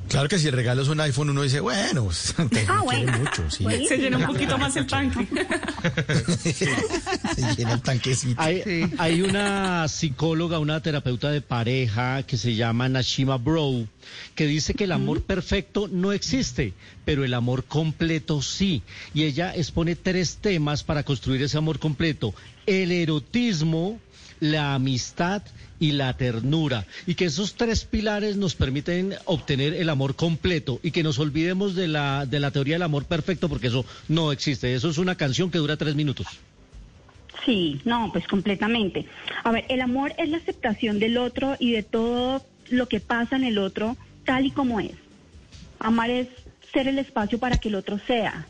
Claro 0.09 0.29
que 0.29 0.39
si 0.39 0.47
el 0.47 0.53
regalo 0.55 0.83
es 0.83 0.89
un 0.89 1.01
iPhone, 1.01 1.31
uno 1.31 1.43
dice, 1.43 1.61
bueno, 1.61 2.09
te 2.51 2.61
Ah, 2.69 2.83
quiere 2.89 3.05
bueno. 3.07 3.19
mucho, 3.19 3.51
sí. 3.51 3.65
Bueno. 3.65 3.85
Se 3.87 3.97
llena 3.99 4.19
un 4.19 4.27
poquito 4.27 4.57
más 4.57 4.77
el 4.77 4.87
tanque. 4.87 5.27
Se 7.35 7.55
llena 7.57 7.73
el 7.75 7.83
tanquecito. 7.83 8.41
Hay, 8.41 8.63
Sí. 8.65 8.91
hay 8.99 9.23
una 9.23 9.87
psicóloga, 9.89 10.59
una 10.59 10.81
terapeuta 10.81 11.31
de 11.31 11.41
pareja 11.41 12.23
que 12.23 12.37
se 12.37 12.55
llama 12.55 12.89
Nashima 12.89 13.37
Bro, 13.37 13.87
que 14.35 14.47
dice 14.47 14.75
que 14.75 14.85
el 14.85 14.93
amor 14.93 15.23
perfecto 15.23 15.89
no 15.89 16.13
existe, 16.13 16.73
pero 17.05 17.25
el 17.25 17.35
amor 17.35 17.65
completo 17.65 18.43
sí. 18.43 18.83
Y 19.15 19.25
ella 19.25 19.55
expone 19.55 19.97
tres 19.97 20.37
temas 20.41 20.83
para 20.85 21.03
construir 21.03 21.43
ese 21.43 21.59
amor 21.59 21.79
completo. 21.79 22.35
El 22.67 22.93
erotismo, 22.93 24.01
la 24.41 24.75
amistad 24.75 25.43
y 25.79 25.93
la 25.93 26.17
ternura. 26.17 26.87
Y 27.07 27.15
que 27.15 27.27
esos 27.27 27.55
tres 27.55 27.85
pilares 27.85 28.37
nos 28.37 28.55
permiten 28.55 29.15
obtener 29.25 29.75
el 29.75 29.89
amor 29.89 30.17
completo 30.17 30.81
y 30.83 30.91
que 30.91 31.03
nos 31.03 31.19
olvidemos 31.19 31.75
de 31.75 31.89
la, 31.89 32.27
de 32.27 32.41
la 32.41 32.51
teoría 32.51 32.75
del 32.75 32.83
amor 32.83 33.05
perfecto 33.05 33.49
porque 33.49 33.69
eso 33.69 33.85
no 34.09 34.33
existe. 34.33 34.75
Eso 34.75 34.91
es 34.91 34.99
una 34.99 35.15
canción 35.17 35.51
que 35.51 35.59
dura 35.59 35.77
tres 35.77 35.95
minutos. 35.95 36.27
Sí, 37.45 37.81
no, 37.85 38.11
pues 38.13 38.27
completamente. 38.27 39.07
A 39.45 39.53
ver, 39.53 39.65
el 39.69 39.81
amor 39.81 40.13
es 40.19 40.29
la 40.29 40.39
aceptación 40.39 40.99
del 40.99 41.17
otro 41.19 41.57
y 41.59 41.73
de 41.73 41.83
todo 41.83 42.45
lo 42.71 42.89
que 42.89 43.01
pasa 43.01 43.37
en 43.37 43.45
el 43.45 43.59
otro 43.59 43.97
tal 44.25 44.47
y 44.47 44.51
como 44.51 44.81
es. 44.81 44.93
Amar 45.79 46.11
es 46.11 46.29
ser 46.73 46.89
el 46.89 46.99
espacio 46.99 47.39
para 47.39 47.59
que 47.59 47.69
el 47.69 47.77
otro 47.77 47.99
sea. 48.07 48.47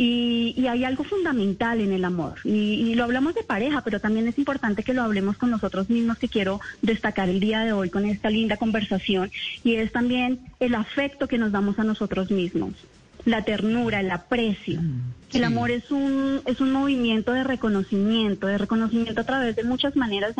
Y, 0.00 0.66
hay 0.68 0.84
algo 0.84 1.02
fundamental 1.02 1.80
en 1.80 1.92
el 1.92 2.04
amor. 2.04 2.34
Y, 2.44 2.50
y, 2.50 2.94
lo 2.94 3.02
hablamos 3.02 3.34
de 3.34 3.42
pareja, 3.42 3.82
pero 3.82 4.00
también 4.00 4.28
es 4.28 4.38
importante 4.38 4.84
que 4.84 4.94
lo 4.94 5.02
hablemos 5.02 5.36
con 5.36 5.50
nosotros 5.50 5.90
mismos, 5.90 6.18
que 6.18 6.28
quiero 6.28 6.60
destacar 6.82 7.28
el 7.28 7.40
día 7.40 7.64
de 7.64 7.72
hoy 7.72 7.90
con 7.90 8.06
esta 8.06 8.30
linda 8.30 8.56
conversación. 8.56 9.32
Y 9.64 9.74
es 9.74 9.90
también 9.90 10.38
el 10.60 10.76
afecto 10.76 11.26
que 11.26 11.36
nos 11.36 11.50
damos 11.50 11.80
a 11.80 11.84
nosotros 11.84 12.30
mismos 12.30 12.74
la 13.24 13.42
ternura, 13.42 14.00
el 14.00 14.10
aprecio. 14.10 14.80
Mm, 14.80 15.00
el 15.34 15.44
amor 15.44 15.70
es 15.70 15.90
un, 15.90 16.40
es 16.46 16.60
un 16.60 16.72
movimiento 16.72 17.32
de 17.32 17.44
reconocimiento, 17.44 18.46
de 18.46 18.58
reconocimiento 18.58 19.20
a 19.20 19.24
través 19.24 19.56
de 19.56 19.64
muchas 19.64 19.96
maneras 19.96 20.34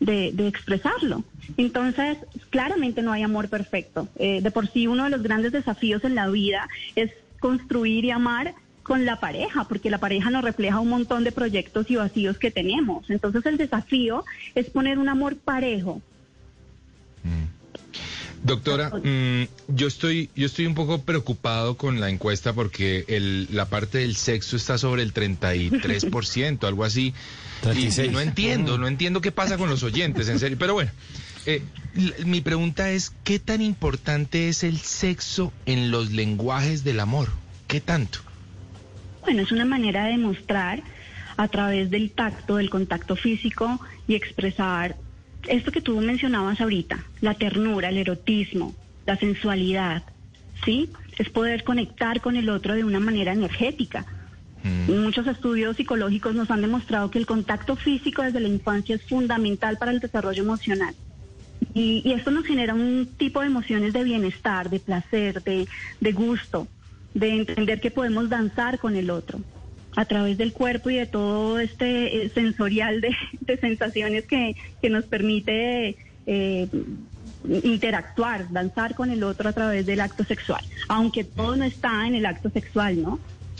de, 0.00 0.32
de, 0.32 0.48
expresarlo. 0.48 1.24
Entonces, 1.56 2.18
claramente 2.50 3.02
no 3.02 3.12
hay 3.12 3.22
amor 3.22 3.48
perfecto. 3.48 4.08
Eh, 4.16 4.40
de 4.42 4.50
por 4.50 4.68
sí, 4.68 4.86
uno 4.86 5.04
de 5.04 5.10
los 5.10 5.22
grandes 5.22 5.52
desafíos 5.52 6.04
en 6.04 6.14
la 6.14 6.28
vida 6.28 6.68
es 6.94 7.10
construir 7.40 8.04
y 8.04 8.10
amar 8.10 8.54
con 8.86 9.04
la 9.04 9.18
pareja, 9.18 9.64
porque 9.64 9.90
la 9.90 9.98
pareja 9.98 10.30
nos 10.30 10.44
refleja 10.44 10.78
un 10.78 10.88
montón 10.88 11.24
de 11.24 11.32
proyectos 11.32 11.90
y 11.90 11.96
vacíos 11.96 12.38
que 12.38 12.52
tenemos. 12.52 13.10
Entonces, 13.10 13.44
el 13.44 13.56
desafío 13.56 14.24
es 14.54 14.70
poner 14.70 15.00
un 15.00 15.08
amor 15.08 15.36
parejo. 15.36 16.00
Mm. 17.24 17.56
Doctora, 18.44 18.90
mm, 18.90 19.48
yo 19.74 19.88
estoy 19.88 20.30
yo 20.36 20.46
estoy 20.46 20.66
un 20.66 20.76
poco 20.76 21.02
preocupado 21.02 21.76
con 21.76 21.98
la 21.98 22.10
encuesta 22.10 22.52
porque 22.52 23.04
el, 23.08 23.48
la 23.50 23.68
parte 23.68 23.98
del 23.98 24.14
sexo 24.14 24.54
está 24.54 24.78
sobre 24.78 25.02
el 25.02 25.12
33%, 25.12 26.64
algo 26.64 26.84
así. 26.84 27.12
Y, 27.74 28.08
no 28.10 28.20
entiendo, 28.20 28.78
no 28.78 28.86
entiendo 28.86 29.20
qué 29.20 29.32
pasa 29.32 29.58
con 29.58 29.68
los 29.68 29.82
oyentes, 29.82 30.28
en 30.28 30.38
serio. 30.38 30.58
Pero 30.60 30.74
bueno, 30.74 30.92
eh, 31.46 31.62
mi 32.24 32.40
pregunta 32.40 32.90
es, 32.90 33.12
¿qué 33.24 33.40
tan 33.40 33.62
importante 33.62 34.48
es 34.48 34.62
el 34.62 34.78
sexo 34.78 35.52
en 35.64 35.90
los 35.90 36.12
lenguajes 36.12 36.84
del 36.84 37.00
amor? 37.00 37.30
¿Qué 37.66 37.80
tanto? 37.80 38.20
Bueno, 39.26 39.42
es 39.42 39.50
una 39.50 39.64
manera 39.64 40.04
de 40.04 40.18
mostrar 40.18 40.84
a 41.36 41.48
través 41.48 41.90
del 41.90 42.12
tacto, 42.12 42.58
del 42.58 42.70
contacto 42.70 43.16
físico 43.16 43.80
y 44.06 44.14
expresar 44.14 44.94
esto 45.48 45.72
que 45.72 45.80
tú 45.80 46.00
mencionabas 46.00 46.60
ahorita, 46.60 47.04
la 47.20 47.34
ternura, 47.34 47.88
el 47.88 47.98
erotismo, 47.98 48.72
la 49.04 49.16
sensualidad, 49.16 50.04
¿sí? 50.64 50.90
Es 51.18 51.28
poder 51.28 51.64
conectar 51.64 52.20
con 52.20 52.36
el 52.36 52.48
otro 52.48 52.74
de 52.74 52.84
una 52.84 53.00
manera 53.00 53.32
energética. 53.32 54.06
Mm. 54.62 55.02
Muchos 55.02 55.26
estudios 55.26 55.76
psicológicos 55.76 56.36
nos 56.36 56.52
han 56.52 56.62
demostrado 56.62 57.10
que 57.10 57.18
el 57.18 57.26
contacto 57.26 57.74
físico 57.74 58.22
desde 58.22 58.38
la 58.38 58.46
infancia 58.46 58.94
es 58.94 59.02
fundamental 59.02 59.76
para 59.76 59.90
el 59.90 59.98
desarrollo 59.98 60.44
emocional. 60.44 60.94
Y, 61.74 62.12
esto 62.12 62.30
nos 62.30 62.46
genera 62.46 62.74
un 62.74 63.08
tipo 63.18 63.40
de 63.40 63.46
emociones 63.48 63.92
de 63.92 64.04
bienestar, 64.04 64.70
de 64.70 64.78
placer, 64.78 65.42
de, 65.42 65.66
de 66.00 66.12
gusto, 66.12 66.68
de 67.16 67.30
entender 67.30 67.80
que 67.80 67.90
podemos 67.90 68.28
danzar 68.28 68.78
con 68.78 68.94
el 68.94 69.10
otro 69.10 69.40
a 69.96 70.04
través 70.04 70.36
del 70.36 70.52
cuerpo 70.52 70.90
y 70.90 70.96
de 70.96 71.06
todo 71.06 71.58
este 71.58 72.24
eh, 72.24 72.28
sensorial 72.28 73.00
de, 73.00 73.56
sensaciones 73.60 74.26
que, 74.26 74.54
nos 74.90 75.04
permite 75.06 75.96
eh, 76.26 76.68
interactuar, 77.64 78.52
danzar 78.52 78.94
con 78.94 79.10
el 79.10 79.24
otro 79.24 79.48
a 79.48 79.52
través 79.52 79.86
del 79.86 80.00
acto 80.00 80.24
sexual, 80.24 80.62
aunque 80.88 81.24
todo 81.24 81.56
no 81.56 81.64
está 81.64 82.06
en 82.06 82.14
el 82.14 82.26
acto 82.26 82.50
sexual, 82.50 83.02
¿no? 83.02 83.18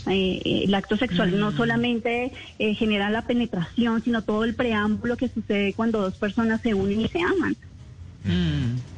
Eh, 0.09 0.63
el 0.65 0.73
acto 0.75 0.95
sexual 0.95 1.37
no 1.37 1.51
mm. 1.51 1.57
solamente 1.57 2.31
genera 2.59 3.09
la 3.09 3.23
penetración, 3.23 4.03
sino 4.03 4.21
todo 4.21 4.45
el 4.45 4.53
preámbulo 4.53 5.17
que 5.17 5.27
sucede 5.27 5.73
cuando 5.73 5.99
dos 5.99 6.15
personas 6.15 6.61
se 6.61 6.75
unen 6.75 7.01
y 7.01 7.07
se 7.07 7.19
aman. 7.19 7.57
Mm. 8.23 8.96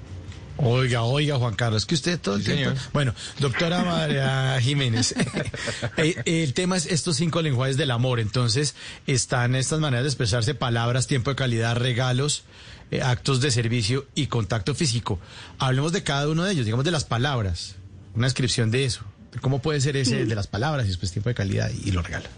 Oiga, 0.62 1.04
oiga, 1.04 1.38
Juan 1.38 1.56
Carlos, 1.56 1.86
que 1.86 1.96
usted 1.96 2.20
todo 2.20 2.36
el 2.36 2.44
tiempo. 2.44 2.78
Bueno, 2.92 3.14
doctora 3.40 3.84
María 3.86 4.60
Jiménez, 4.60 5.16
eh, 5.98 6.16
el 6.26 6.54
tema 6.54 6.76
es 6.76 6.86
estos 6.86 7.16
cinco 7.16 7.42
lenguajes 7.42 7.78
del 7.78 7.92
amor. 7.92 8.20
Entonces, 8.20 8.76
están 9.08 9.56
estas 9.56 9.80
maneras 9.80 10.04
de 10.04 10.10
expresarse: 10.10 10.56
palabras, 10.56 11.08
tiempo 11.08 11.30
de 11.30 11.38
calidad, 11.38 11.78
regalos, 11.78 12.44
eh, 12.92 13.02
actos 13.02 13.40
de 13.40 13.52
servicio 13.52 14.08
y 14.16 14.28
contacto 14.28 14.76
físico. 14.76 15.18
Hablemos 15.60 15.94
de 15.94 16.04
cada 16.04 16.28
uno 16.28 16.44
de 16.44 16.52
ellos, 16.52 16.66
digamos 16.66 16.84
de 16.84 16.92
las 16.92 17.06
palabras, 17.06 17.78
una 18.14 18.28
descripción 18.28 18.70
de 18.70 18.84
eso. 18.84 19.06
¿Cómo 19.40 19.62
puede 19.62 19.80
ser 19.80 19.96
ese 19.96 20.26
de 20.26 20.36
las 20.36 20.48
palabras 20.48 20.86
y 20.88 20.90
después 20.90 21.12
tiempo 21.12 21.30
de 21.30 21.36
calidad 21.36 21.72
y, 21.72 21.90
y 21.90 21.92
los 21.94 22.04
regalos? 22.04 22.30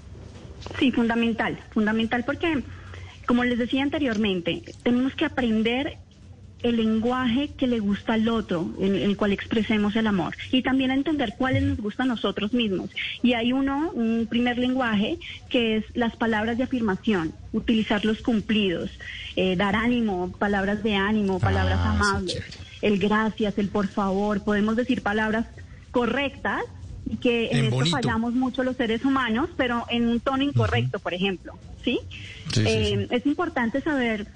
Sí, 0.78 0.92
fundamental, 0.92 1.60
fundamental 1.74 2.24
porque, 2.24 2.64
como 3.26 3.44
les 3.44 3.58
decía 3.58 3.82
anteriormente, 3.82 4.62
tenemos 4.84 5.16
que 5.16 5.26
aprender 5.26 5.98
el 6.64 6.78
lenguaje 6.78 7.50
que 7.58 7.68
le 7.68 7.80
gusta 7.80 8.14
al 8.14 8.28
otro, 8.30 8.70
en 8.80 8.96
el 8.96 9.18
cual 9.18 9.32
expresemos 9.32 9.96
el 9.96 10.08
amor. 10.08 10.36
Y 10.52 10.62
también 10.62 10.92
a 10.92 10.94
entender 10.94 11.36
cuáles 11.38 11.64
nos 11.64 11.78
gustan 11.78 12.10
a 12.10 12.14
nosotros 12.14 12.54
mismos. 12.54 12.90
Y 13.24 13.34
hay 13.34 13.54
uno, 13.54 13.92
un 13.94 14.28
primer 14.30 14.58
lenguaje, 14.58 15.18
que 15.50 15.78
es 15.78 15.86
las 15.94 16.16
palabras 16.16 16.58
de 16.58 16.64
afirmación, 16.64 17.34
utilizar 17.54 18.06
los 18.06 18.22
cumplidos, 18.22 18.92
eh, 19.36 19.56
dar 19.56 19.76
ánimo, 19.76 20.32
palabras 20.38 20.84
de 20.84 20.96
ánimo, 20.96 21.40
palabras 21.40 21.80
ah, 21.82 21.92
amables, 21.92 22.44
el 22.82 23.00
gracias, 23.00 23.58
el 23.58 23.70
por 23.70 23.88
favor. 23.88 24.44
Podemos 24.44 24.76
decir 24.76 25.02
palabras 25.02 25.48
correctas 25.92 26.62
y 27.10 27.18
que 27.18 27.50
en, 27.52 27.66
esto 27.66 27.86
fallamos 27.88 28.34
mucho 28.34 28.64
los 28.64 28.78
seres 28.78 29.04
humanos, 29.04 29.50
pero 29.58 29.86
en 29.90 30.08
un 30.08 30.20
tono 30.20 30.44
incorrecto, 30.44 31.00
por 31.00 31.14
ejemplo. 31.14 31.54
¿sí? 31.84 32.00
Eh, 32.58 33.08
es 33.10 33.26
importante 33.26 33.82
saber 33.82 34.28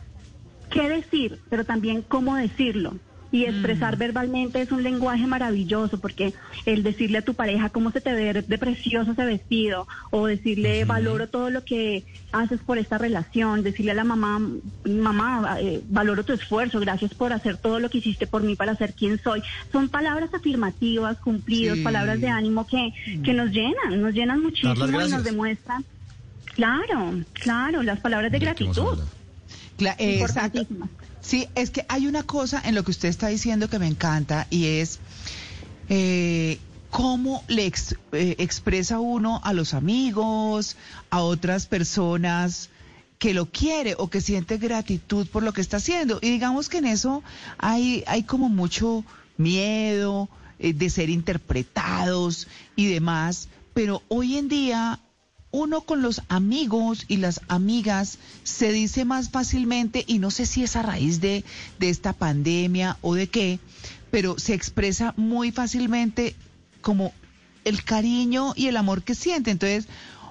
qué 0.69 0.89
decir, 0.89 1.39
pero 1.49 1.65
también 1.65 2.01
cómo 2.01 2.35
decirlo. 2.35 2.95
Y 3.31 3.43
expresar 3.43 3.97
mm. 3.97 3.99
verbalmente 3.99 4.61
es 4.61 4.71
un 4.71 4.81
lenguaje 4.81 5.27
maravilloso 5.27 5.99
porque 5.99 6.33
el 6.65 6.83
decirle 6.83 7.17
a 7.17 7.21
tu 7.21 7.33
pareja 7.33 7.69
cómo 7.69 7.91
se 7.91 7.99
te 7.99 8.13
ve 8.13 8.45
de 8.47 8.57
precioso 8.57 9.11
ese 9.11 9.25
vestido 9.25 9.87
o 10.11 10.27
decirle 10.27 10.85
valoro 10.85 11.27
todo 11.27 11.49
lo 11.49 11.65
que 11.65 12.05
haces 12.31 12.61
por 12.61 12.77
esta 12.77 12.97
relación, 12.97 13.61
decirle 13.61 13.91
a 13.91 13.95
la 13.95 14.05
mamá, 14.05 14.39
mamá, 14.85 15.57
eh, 15.59 15.81
valoro 15.89 16.23
tu 16.23 16.31
esfuerzo, 16.31 16.79
gracias 16.79 17.13
por 17.13 17.33
hacer 17.33 17.57
todo 17.57 17.79
lo 17.79 17.89
que 17.89 17.97
hiciste 17.97 18.25
por 18.25 18.41
mí 18.41 18.55
para 18.55 18.75
ser 18.75 18.93
quien 18.93 19.21
soy. 19.21 19.41
Son 19.69 19.89
palabras 19.89 20.33
afirmativas, 20.33 21.17
cumplidos, 21.17 21.79
palabras 21.79 22.21
de 22.21 22.29
ánimo 22.29 22.65
que, 22.65 22.93
que 23.21 23.33
nos 23.33 23.51
llenan, 23.51 24.01
nos 24.01 24.13
llenan 24.13 24.41
muchísimo 24.41 25.01
y 25.01 25.09
nos 25.09 25.23
demuestran. 25.25 25.83
Claro, 26.55 27.21
claro, 27.33 27.83
las 27.83 27.99
palabras 27.99 28.31
de 28.31 28.39
gratitud. 28.39 28.99
Exacto. 29.77 30.65
Sí, 31.21 31.47
es 31.55 31.71
que 31.71 31.85
hay 31.89 32.07
una 32.07 32.23
cosa 32.23 32.61
en 32.63 32.75
lo 32.75 32.83
que 32.83 32.91
usted 32.91 33.09
está 33.09 33.27
diciendo 33.27 33.69
que 33.69 33.79
me 33.79 33.87
encanta 33.87 34.45
y 34.51 34.65
es 34.65 34.99
eh, 35.89 36.59
cómo 36.91 37.43
le 37.47 37.65
eh, 37.65 38.35
expresa 38.37 38.99
uno 38.99 39.41
a 39.43 39.53
los 39.53 39.73
amigos, 39.73 40.77
a 41.09 41.21
otras 41.21 41.65
personas 41.65 42.69
que 43.17 43.33
lo 43.33 43.47
quiere 43.47 43.95
o 43.97 44.09
que 44.09 44.21
siente 44.21 44.57
gratitud 44.57 45.27
por 45.27 45.43
lo 45.43 45.51
que 45.51 45.61
está 45.61 45.77
haciendo. 45.77 46.19
Y 46.21 46.29
digamos 46.29 46.69
que 46.69 46.77
en 46.77 46.85
eso 46.85 47.23
hay, 47.57 48.03
hay 48.07 48.23
como 48.23 48.49
mucho 48.49 49.03
miedo 49.37 50.29
eh, 50.59 50.73
de 50.73 50.89
ser 50.89 51.09
interpretados 51.09 52.47
y 52.75 52.85
demás, 52.85 53.49
pero 53.73 54.03
hoy 54.07 54.37
en 54.37 54.47
día 54.47 54.99
uno 55.55 55.81
con 55.81 56.01
los 56.01 56.21
amigos 56.27 57.05
y 57.07 57.17
las 57.17 57.39
amigas 57.47 58.17
se 58.43 58.73
dice 58.73 59.05
más 59.05 59.29
fácilmente, 59.29 60.03
y 60.05 60.19
no 60.19 60.29
sé 60.29 60.45
si 60.45 60.63
es 60.63 60.75
a 60.75 60.81
raíz 60.81 61.21
de, 61.21 61.45
de 61.79 61.89
esta 61.89 62.11
pandemia 62.11 62.97
o 63.01 63.15
de 63.15 63.27
qué, 63.27 63.59
pero 64.11 64.37
se 64.37 64.53
expresa 64.53 65.13
muy 65.15 65.53
fácilmente 65.53 66.35
como 66.81 67.13
el 67.63 67.85
cariño 67.85 68.51
y 68.57 68.67
el 68.67 68.75
amor 68.75 69.03
que 69.03 69.15
siente. 69.15 69.51
Entonces, 69.51 69.87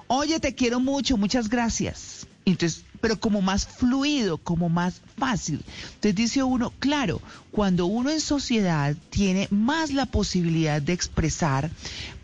oye, 0.07 0.39
te 0.39 0.53
quiero 0.53 0.79
mucho, 0.79 1.17
muchas 1.17 1.49
gracias. 1.49 2.27
Entonces, 2.45 2.84
pero 2.99 3.19
como 3.19 3.41
más 3.41 3.65
fluido, 3.67 4.37
como 4.37 4.69
más 4.69 5.01
fácil. 5.17 5.63
Entonces 5.95 6.15
dice 6.15 6.43
uno, 6.43 6.73
claro, 6.79 7.21
cuando 7.51 7.85
uno 7.85 8.09
en 8.09 8.19
sociedad 8.19 8.95
tiene 9.09 9.47
más 9.49 9.91
la 9.91 10.05
posibilidad 10.05 10.81
de 10.81 10.93
expresar, 10.93 11.69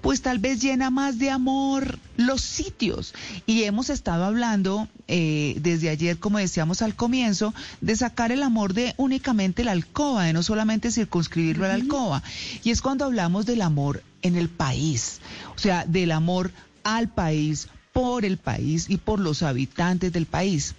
pues 0.02 0.22
tal 0.22 0.40
vez 0.40 0.62
llena 0.62 0.90
más 0.90 1.20
de 1.20 1.30
amor 1.30 2.00
los 2.18 2.42
sitios. 2.42 3.14
Y 3.46 3.64
hemos 3.64 3.90
estado 3.90 4.26
hablando 4.26 4.88
eh, 5.08 5.56
desde 5.62 5.90
ayer, 5.90 6.18
como 6.18 6.40
decíamos 6.40 6.82
al 6.82 6.96
comienzo, 6.96 7.54
de 7.80 7.96
sacar 7.96 8.32
el 8.32 8.44
amor 8.44 8.74
de 8.74 8.94
únicamente 8.98 9.64
la 9.64 9.72
alcoba, 9.72 10.26
de 10.26 10.34
no 10.34 10.44
solamente 10.44 10.92
circunscribirlo 10.92 11.66
a 11.66 11.70
la 11.70 11.76
alcoba. 11.76 12.24
Y 12.64 12.72
es 12.72 12.82
cuando 12.82 13.06
hablamos 13.06 13.46
del 13.46 13.62
amor 13.62 14.04
en 14.22 14.36
el 14.36 14.50
país, 14.50 15.20
o 15.56 15.60
sea, 15.60 15.86
del 15.86 16.12
amor 16.12 16.52
al 16.84 17.10
país, 17.10 17.68
por 17.94 18.26
el 18.26 18.38
país 18.38 18.90
y 18.90 18.98
por 18.98 19.20
los 19.20 19.44
habitantes 19.44 20.14
del 20.14 20.26
país. 20.26 20.76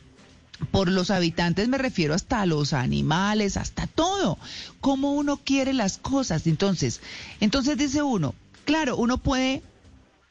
Por 0.71 0.89
los 0.89 1.11
habitantes 1.11 1.69
me 1.69 1.79
refiero 1.79 2.15
hasta 2.15 2.41
a 2.41 2.47
los 2.47 2.73
animales, 2.73 3.57
hasta 3.57 3.87
todo. 3.87 4.39
Cómo 4.81 5.13
uno 5.13 5.39
quiere 5.39 5.73
las 5.73 5.99
cosas. 5.99 6.47
Entonces, 6.47 7.01
entonces 7.41 7.77
dice 7.77 8.03
uno, 8.03 8.35
claro, 8.65 8.97
uno 8.97 9.19
puede 9.19 9.63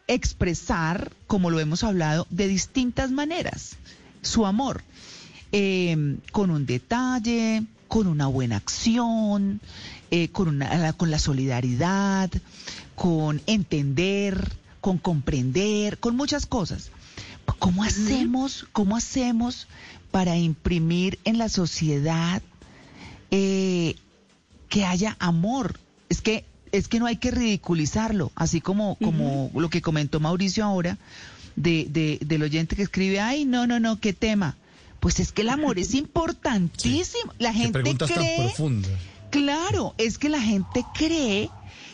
expresar, 0.07 1.11
como 1.27 1.49
lo 1.49 1.59
hemos 1.59 1.83
hablado, 1.83 2.27
de 2.29 2.47
distintas 2.47 3.11
maneras 3.11 3.77
su 4.21 4.45
amor, 4.45 4.83
eh, 5.51 6.17
con 6.31 6.51
un 6.51 6.65
detalle, 6.65 7.63
con 7.87 8.07
una 8.07 8.27
buena 8.27 8.57
acción, 8.57 9.59
eh, 10.11 10.29
con, 10.29 10.47
una, 10.47 10.93
con 10.93 11.11
la 11.11 11.19
solidaridad, 11.19 12.29
con 12.95 13.41
entender, 13.47 14.49
con 14.81 14.97
comprender, 14.97 15.97
con 15.99 16.15
muchas 16.15 16.45
cosas. 16.45 16.91
¿Cómo 17.59 17.83
hacemos, 17.83 18.65
cómo 18.71 18.97
hacemos 18.97 19.67
para 20.09 20.37
imprimir 20.37 21.19
en 21.23 21.37
la 21.37 21.49
sociedad 21.49 22.41
eh, 23.29 23.95
que 24.69 24.85
haya 24.85 25.15
amor? 25.19 25.79
Es 26.09 26.21
que 26.21 26.45
es 26.71 26.87
que 26.87 26.99
no 26.99 27.05
hay 27.05 27.17
que 27.17 27.31
ridiculizarlo, 27.31 28.31
así 28.33 28.61
como, 28.61 28.95
como 28.95 29.51
lo 29.53 29.69
que 29.69 29.81
comentó 29.81 30.21
Mauricio 30.21 30.63
ahora, 30.63 30.97
de, 31.57 31.85
de, 31.89 32.17
del 32.25 32.43
oyente 32.43 32.77
que 32.77 32.83
escribe, 32.83 33.19
ay, 33.19 33.43
no, 33.43 33.67
no, 33.67 33.79
no, 33.79 33.99
qué 33.99 34.13
tema. 34.13 34.55
Pues 35.01 35.19
es 35.19 35.31
que 35.31 35.41
el 35.41 35.49
amor 35.49 35.79
es 35.79 35.93
importantísimo. 35.95 37.33
La 37.39 37.53
gente 37.53 37.81
cree. 37.97 38.53
Claro, 39.31 39.95
es 39.97 40.17
que 40.17 40.29
la 40.29 40.41
gente 40.41 40.85
cree 40.93 41.49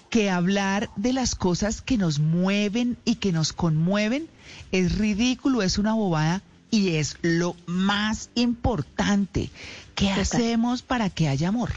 que 0.10 0.30
hablar 0.30 0.90
de 0.96 1.14
las 1.14 1.36
cosas 1.36 1.82
que 1.82 1.98
nos 1.98 2.20
mueven 2.20 2.98
y 3.06 3.16
que 3.16 3.32
nos 3.32 3.54
conmueven 3.54 4.28
es 4.72 4.98
ridículo, 4.98 5.62
es 5.62 5.78
una 5.78 5.94
bobada 5.94 6.42
y 6.72 6.96
es 6.96 7.18
lo 7.22 7.56
más 7.66 8.30
importante. 8.36 9.50
¿Qué 9.96 10.10
hacemos 10.12 10.82
para 10.82 11.10
que 11.10 11.28
haya 11.28 11.50
amor? 11.50 11.72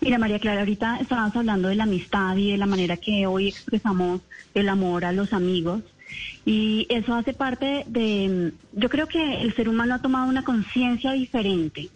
Mira, 0.00 0.18
María 0.18 0.38
Clara, 0.38 0.60
ahorita 0.60 0.98
estábamos 1.00 1.34
hablando 1.36 1.68
de 1.68 1.74
la 1.74 1.84
amistad 1.84 2.36
y 2.36 2.52
de 2.52 2.56
la 2.58 2.66
manera 2.66 2.96
que 2.96 3.26
hoy 3.26 3.48
expresamos 3.48 4.20
el 4.54 4.68
amor 4.68 5.04
a 5.04 5.12
los 5.12 5.32
amigos. 5.32 5.82
Y 6.44 6.86
eso 6.90 7.14
hace 7.14 7.32
parte 7.32 7.84
de, 7.88 8.52
yo 8.72 8.88
creo 8.88 9.08
que 9.08 9.42
el 9.42 9.54
ser 9.54 9.68
humano 9.68 9.94
ha 9.94 10.02
tomado 10.02 10.28
una 10.28 10.44
conciencia 10.44 11.12
diferente. 11.12 11.88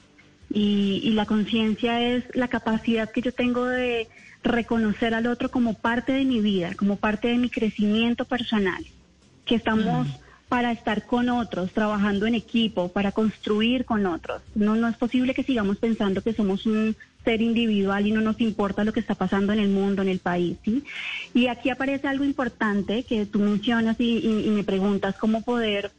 Y, 0.53 1.01
y 1.05 1.11
la 1.11 1.27
conciencia 1.27 2.01
es 2.03 2.25
la 2.35 2.49
capacidad 2.49 3.11
que 3.13 3.23
yo 3.23 3.33
tengo 3.33 3.67
de 3.67 4.09
reconocer 4.43 5.15
al 5.15 5.27
otro 5.27 5.51
como 5.51 5.75
parte 5.75 6.13
de 6.13 6.25
mi 6.25 6.41
vida, 6.41 6.75
como 6.75 6.97
parte 6.97 7.29
de 7.29 7.39
mi 7.39 7.51
crecimiento 7.51 8.25
personal. 8.25 8.85
Que 9.45 9.57
estamos 9.57 10.07
mm 10.07 10.31
para 10.51 10.73
estar 10.73 11.07
con 11.07 11.29
otros, 11.29 11.71
trabajando 11.73 12.27
en 12.27 12.35
equipo, 12.35 12.89
para 12.89 13.13
construir 13.13 13.85
con 13.85 14.05
otros. 14.05 14.43
No, 14.57 14.75
no 14.75 14.89
es 14.89 14.97
posible 14.97 15.33
que 15.33 15.45
sigamos 15.45 15.77
pensando 15.77 16.23
que 16.23 16.33
somos 16.33 16.67
un 16.67 16.97
ser 17.25 17.41
individual 17.41 18.05
y 18.05 18.11
no 18.11 18.21
nos 18.21 18.41
importa 18.41 18.83
lo 18.83 18.93
que 18.93 18.99
está 18.99 19.15
pasando 19.15 19.53
en 19.53 19.61
el 19.61 19.69
mundo, 19.69 20.03
en 20.03 20.09
el 20.09 20.19
país. 20.19 20.57
¿sí? 20.65 20.83
Y 21.35 21.47
aquí 21.47 21.71
aparece 21.71 22.09
algo 22.09 22.25
importante 22.25 23.05
que 23.05 23.27
tú 23.27 23.39
mencionas 23.39 23.95
y, 24.01 24.51
me 24.51 24.65
preguntas 24.65 25.15
cómo 25.15 25.43
poder 25.43 25.93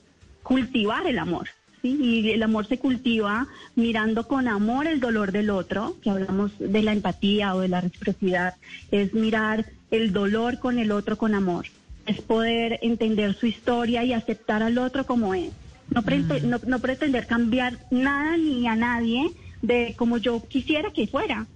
cultivar 0.44 1.08
el 1.08 1.20
amor. 1.20 1.48
¿Sí? 1.82 1.98
Y 2.00 2.32
el 2.32 2.44
amor 2.44 2.68
se 2.68 2.78
cultiva 2.78 3.48
mirando 3.76 4.28
con 4.28 4.48
amor 4.48 4.88
el 4.88 5.00
dolor 5.00 5.32
del 5.32 5.50
otro, 5.50 5.98
que 6.02 6.10
hablamos 6.10 6.52
de 6.60 6.82
la 6.82 6.94
empatía 6.94 7.56
o 7.56 7.60
de 7.60 7.68
la 7.68 7.82
reciprocidad, 7.82 8.56
es 8.92 9.14
mirar 9.14 9.66
el 9.90 10.14
dolor 10.14 10.60
con 10.60 10.80
el 10.80 10.92
otro 10.92 11.18
con 11.18 11.36
amor 11.36 11.66
es 12.06 12.22
poder 12.22 12.80
entender 12.82 13.34
su 13.36 13.46
historia 13.46 14.04
y 14.04 14.14
aceptar 14.14 14.64
al 14.64 14.78
otro 14.78 15.06
como 15.06 15.34
es. 15.34 15.52
No, 15.90 16.02
mm. 16.02 16.70
no, 16.70 16.80
pretender 16.80 17.28
cambiar 17.28 17.78
nada 17.92 18.38
ni 18.38 18.68
a 18.68 18.76
nadie 18.76 19.30
de 19.62 19.94
como 19.98 20.18
yo 20.18 20.42
quisiera 20.48 20.92
que 20.92 21.08
fuera. 21.08 21.48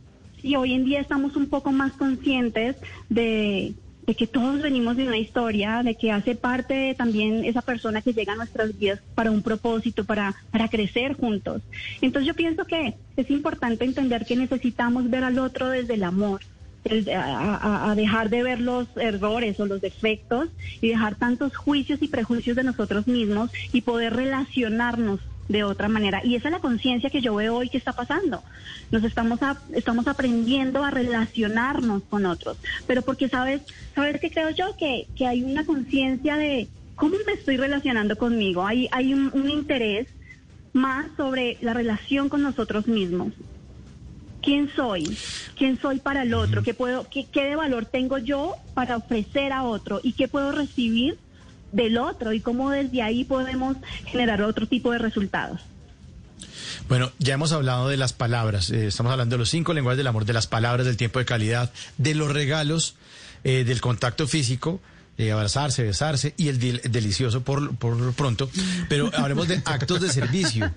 Y 0.44 0.56
hoy 0.56 0.74
en 0.74 0.86
día 0.86 1.00
estamos 1.00 1.36
un 1.36 1.48
poco 1.48 1.72
más 1.72 1.94
conscientes 1.94 2.76
de, 3.10 3.74
que 4.14 4.28
todos 4.28 4.62
venimos 4.62 4.98
de 4.98 5.08
una 5.08 5.18
historia, 5.18 5.82
de 5.82 5.96
que 5.96 6.12
hace 6.12 6.36
parte 6.36 6.94
también 6.96 7.44
esa 7.44 7.62
persona 7.62 8.02
que 8.02 8.14
llega 8.14 8.34
a 8.34 8.36
nuestras 8.36 8.78
vidas 8.78 9.00
para 9.16 9.32
un 9.32 9.42
propósito, 9.42 10.06
para, 10.06 10.36
para 10.52 10.68
crecer 10.68 11.16
juntos. 11.16 11.64
Entonces 12.02 12.28
yo 12.28 12.36
pienso 12.36 12.66
que 12.66 12.96
es 13.18 13.32
importante 13.32 13.84
entender 13.86 14.26
que 14.26 14.36
necesitamos 14.36 15.10
ver 15.10 15.24
al 15.24 15.40
otro 15.40 15.70
desde 15.70 15.96
el 15.96 16.04
amor, 16.04 16.42
a, 17.12 17.94
dejar 17.96 18.30
de 18.30 18.44
ver 18.44 18.62
los 18.62 18.88
errores 18.96 19.60
o 19.60 19.66
los 19.66 19.82
defectos 19.82 20.50
y 20.82 20.90
dejar 20.90 21.16
tantos 21.16 21.56
juicios 21.56 22.02
y 22.02 22.08
prejuicios 22.08 22.56
de 22.56 22.64
nosotros 22.64 23.08
mismos 23.08 23.50
y 23.74 23.82
poder 23.82 24.14
relacionarnos 24.14 25.20
de 25.48 25.64
otra 25.64 25.88
manera. 25.88 26.22
Y 26.24 26.36
esa 26.36 26.48
es 26.48 26.54
la 26.54 26.60
conciencia 26.60 27.10
que 27.10 27.22
yo 27.22 27.36
veo 27.36 27.56
hoy 27.56 27.70
que 27.70 27.78
está 27.78 27.94
pasando. 27.94 28.44
Nos 28.92 29.04
estamos 29.04 29.40
estamos 29.74 30.08
aprendiendo 30.08 30.84
a 30.84 30.92
relacionarnos 30.92 32.04
con 32.04 32.26
otros. 32.26 32.58
Pero 32.88 33.02
porque 33.02 33.30
sabes, 33.30 33.62
sabes 33.94 34.20
que 34.20 34.32
creo 34.32 34.50
yo 34.52 34.76
que, 34.78 35.08
que 35.16 35.28
hay 35.28 35.44
una 35.44 35.66
conciencia 35.66 36.38
de 36.38 36.68
cómo 36.96 37.16
me 37.26 37.34
estoy 37.34 37.58
relacionando 37.58 38.18
conmigo. 38.18 38.66
Hay, 38.66 38.88
hay 38.92 39.14
un 39.14 39.50
interés 39.50 40.08
más 40.74 41.08
sobre 41.16 41.58
la 41.62 41.74
relación 41.74 42.30
con 42.30 42.42
nosotros 42.42 42.88
mismos 42.88 43.32
quién 44.46 44.70
soy, 44.76 45.18
quién 45.58 45.82
soy 45.82 46.00
para 46.00 46.22
el 46.22 46.34
otro, 46.36 46.62
qué 46.62 46.74
puedo, 46.74 47.08
qué, 47.10 47.26
de 47.34 47.56
valor 47.56 47.86
tengo 47.86 48.20
yo 48.20 48.56
para 48.76 48.96
ofrecer 48.96 49.52
a 49.52 49.64
otro 49.64 50.00
y 50.04 50.14
qué 50.14 50.28
puedo 50.28 50.52
recibir 50.52 51.18
del 51.76 51.98
otro 51.98 52.32
y 52.34 52.40
cómo 52.40 52.72
desde 52.72 53.02
ahí 53.02 53.26
podemos 53.26 53.78
generar 54.06 54.42
otro 54.42 54.66
tipo 54.66 54.92
de 54.92 54.98
resultados. 54.98 55.62
Bueno, 56.88 57.12
ya 57.20 57.34
hemos 57.34 57.52
hablado 57.52 57.90
de 57.90 57.98
las 57.98 58.14
palabras, 58.14 58.70
eh, 58.70 58.88
estamos 58.88 59.12
hablando 59.12 59.36
de 59.36 59.40
los 59.40 59.50
cinco 59.50 59.74
lenguajes 59.74 59.98
del 59.98 60.08
amor, 60.08 60.26
de 60.26 60.34
las 60.34 60.48
palabras, 60.48 60.86
del 60.86 60.98
tiempo 60.98 61.20
de 61.20 61.26
calidad, 61.26 61.72
de 61.98 62.16
los 62.16 62.32
regalos, 62.32 62.96
eh, 63.44 63.64
del 63.66 63.82
contacto 63.82 64.28
físico, 64.28 64.80
de 65.18 65.32
abrazarse, 65.32 65.84
besarse 65.84 66.34
y 66.38 66.48
el 66.48 66.60
delicioso 66.60 67.42
por, 67.42 67.76
por 67.76 68.14
pronto, 68.14 68.50
pero 68.90 69.12
hablemos 69.16 69.48
de 69.48 69.62
actos 69.66 70.02
de 70.02 70.10
servicio. 70.10 70.72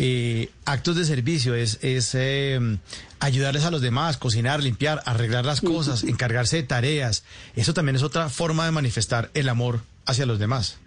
Eh, 0.00 0.50
actos 0.64 0.94
de 0.94 1.04
servicio, 1.04 1.56
es, 1.56 1.80
es 1.82 2.14
em, 2.14 2.78
ayudarles 3.18 3.64
a 3.64 3.72
los 3.72 3.80
demás, 3.80 4.16
cocinar, 4.16 4.62
limpiar, 4.62 5.02
arreglar 5.06 5.44
las 5.44 5.60
cosas, 5.60 6.04
encargarse 6.04 6.58
de 6.58 6.62
tareas. 6.62 7.24
Eso 7.56 7.74
también 7.74 7.96
es 7.96 8.04
otra 8.04 8.28
forma 8.28 8.64
de 8.64 8.70
manifestar 8.70 9.28
el 9.34 9.48
amor 9.48 9.80
hacia 10.08 10.26
los 10.26 10.38
demás. 10.38 10.80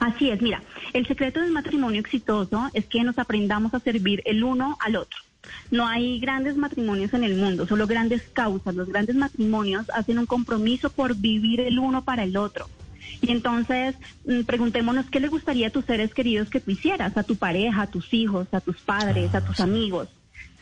Así 0.00 0.28
es, 0.28 0.42
mira, 0.42 0.62
el 0.92 1.06
secreto 1.06 1.40
del 1.40 1.52
matrimonio 1.52 2.00
exitoso 2.00 2.68
es 2.74 2.84
que 2.86 3.02
nos 3.02 3.18
aprendamos 3.18 3.72
a 3.72 3.80
servir 3.80 4.22
el 4.26 4.44
uno 4.44 4.76
al 4.80 4.96
otro. 4.96 5.18
No 5.70 5.86
hay 5.86 6.18
grandes 6.20 6.56
matrimonios 6.56 7.14
en 7.14 7.24
el 7.24 7.36
mundo, 7.36 7.66
solo 7.66 7.86
grandes 7.86 8.22
causas. 8.32 8.74
Los 8.74 8.88
grandes 8.88 9.16
matrimonios 9.16 9.86
hacen 9.90 10.18
un 10.18 10.26
compromiso 10.26 10.90
por 10.90 11.16
vivir 11.16 11.60
el 11.60 11.78
uno 11.78 12.04
para 12.04 12.24
el 12.24 12.36
otro. 12.36 12.68
Y 13.20 13.30
entonces 13.30 13.94
mm, 14.26 14.42
preguntémonos 14.42 15.06
qué 15.06 15.20
le 15.20 15.28
gustaría 15.28 15.68
a 15.68 15.70
tus 15.70 15.84
seres 15.84 16.12
queridos 16.12 16.50
que 16.50 16.60
tú 16.60 16.70
hicieras, 16.70 17.16
a 17.16 17.22
tu 17.22 17.36
pareja, 17.36 17.82
a 17.82 17.86
tus 17.86 18.12
hijos, 18.12 18.48
a 18.52 18.60
tus 18.60 18.80
padres, 18.80 19.34
a 19.34 19.44
tus 19.44 19.60
ah, 19.60 19.64
amigos. 19.64 20.08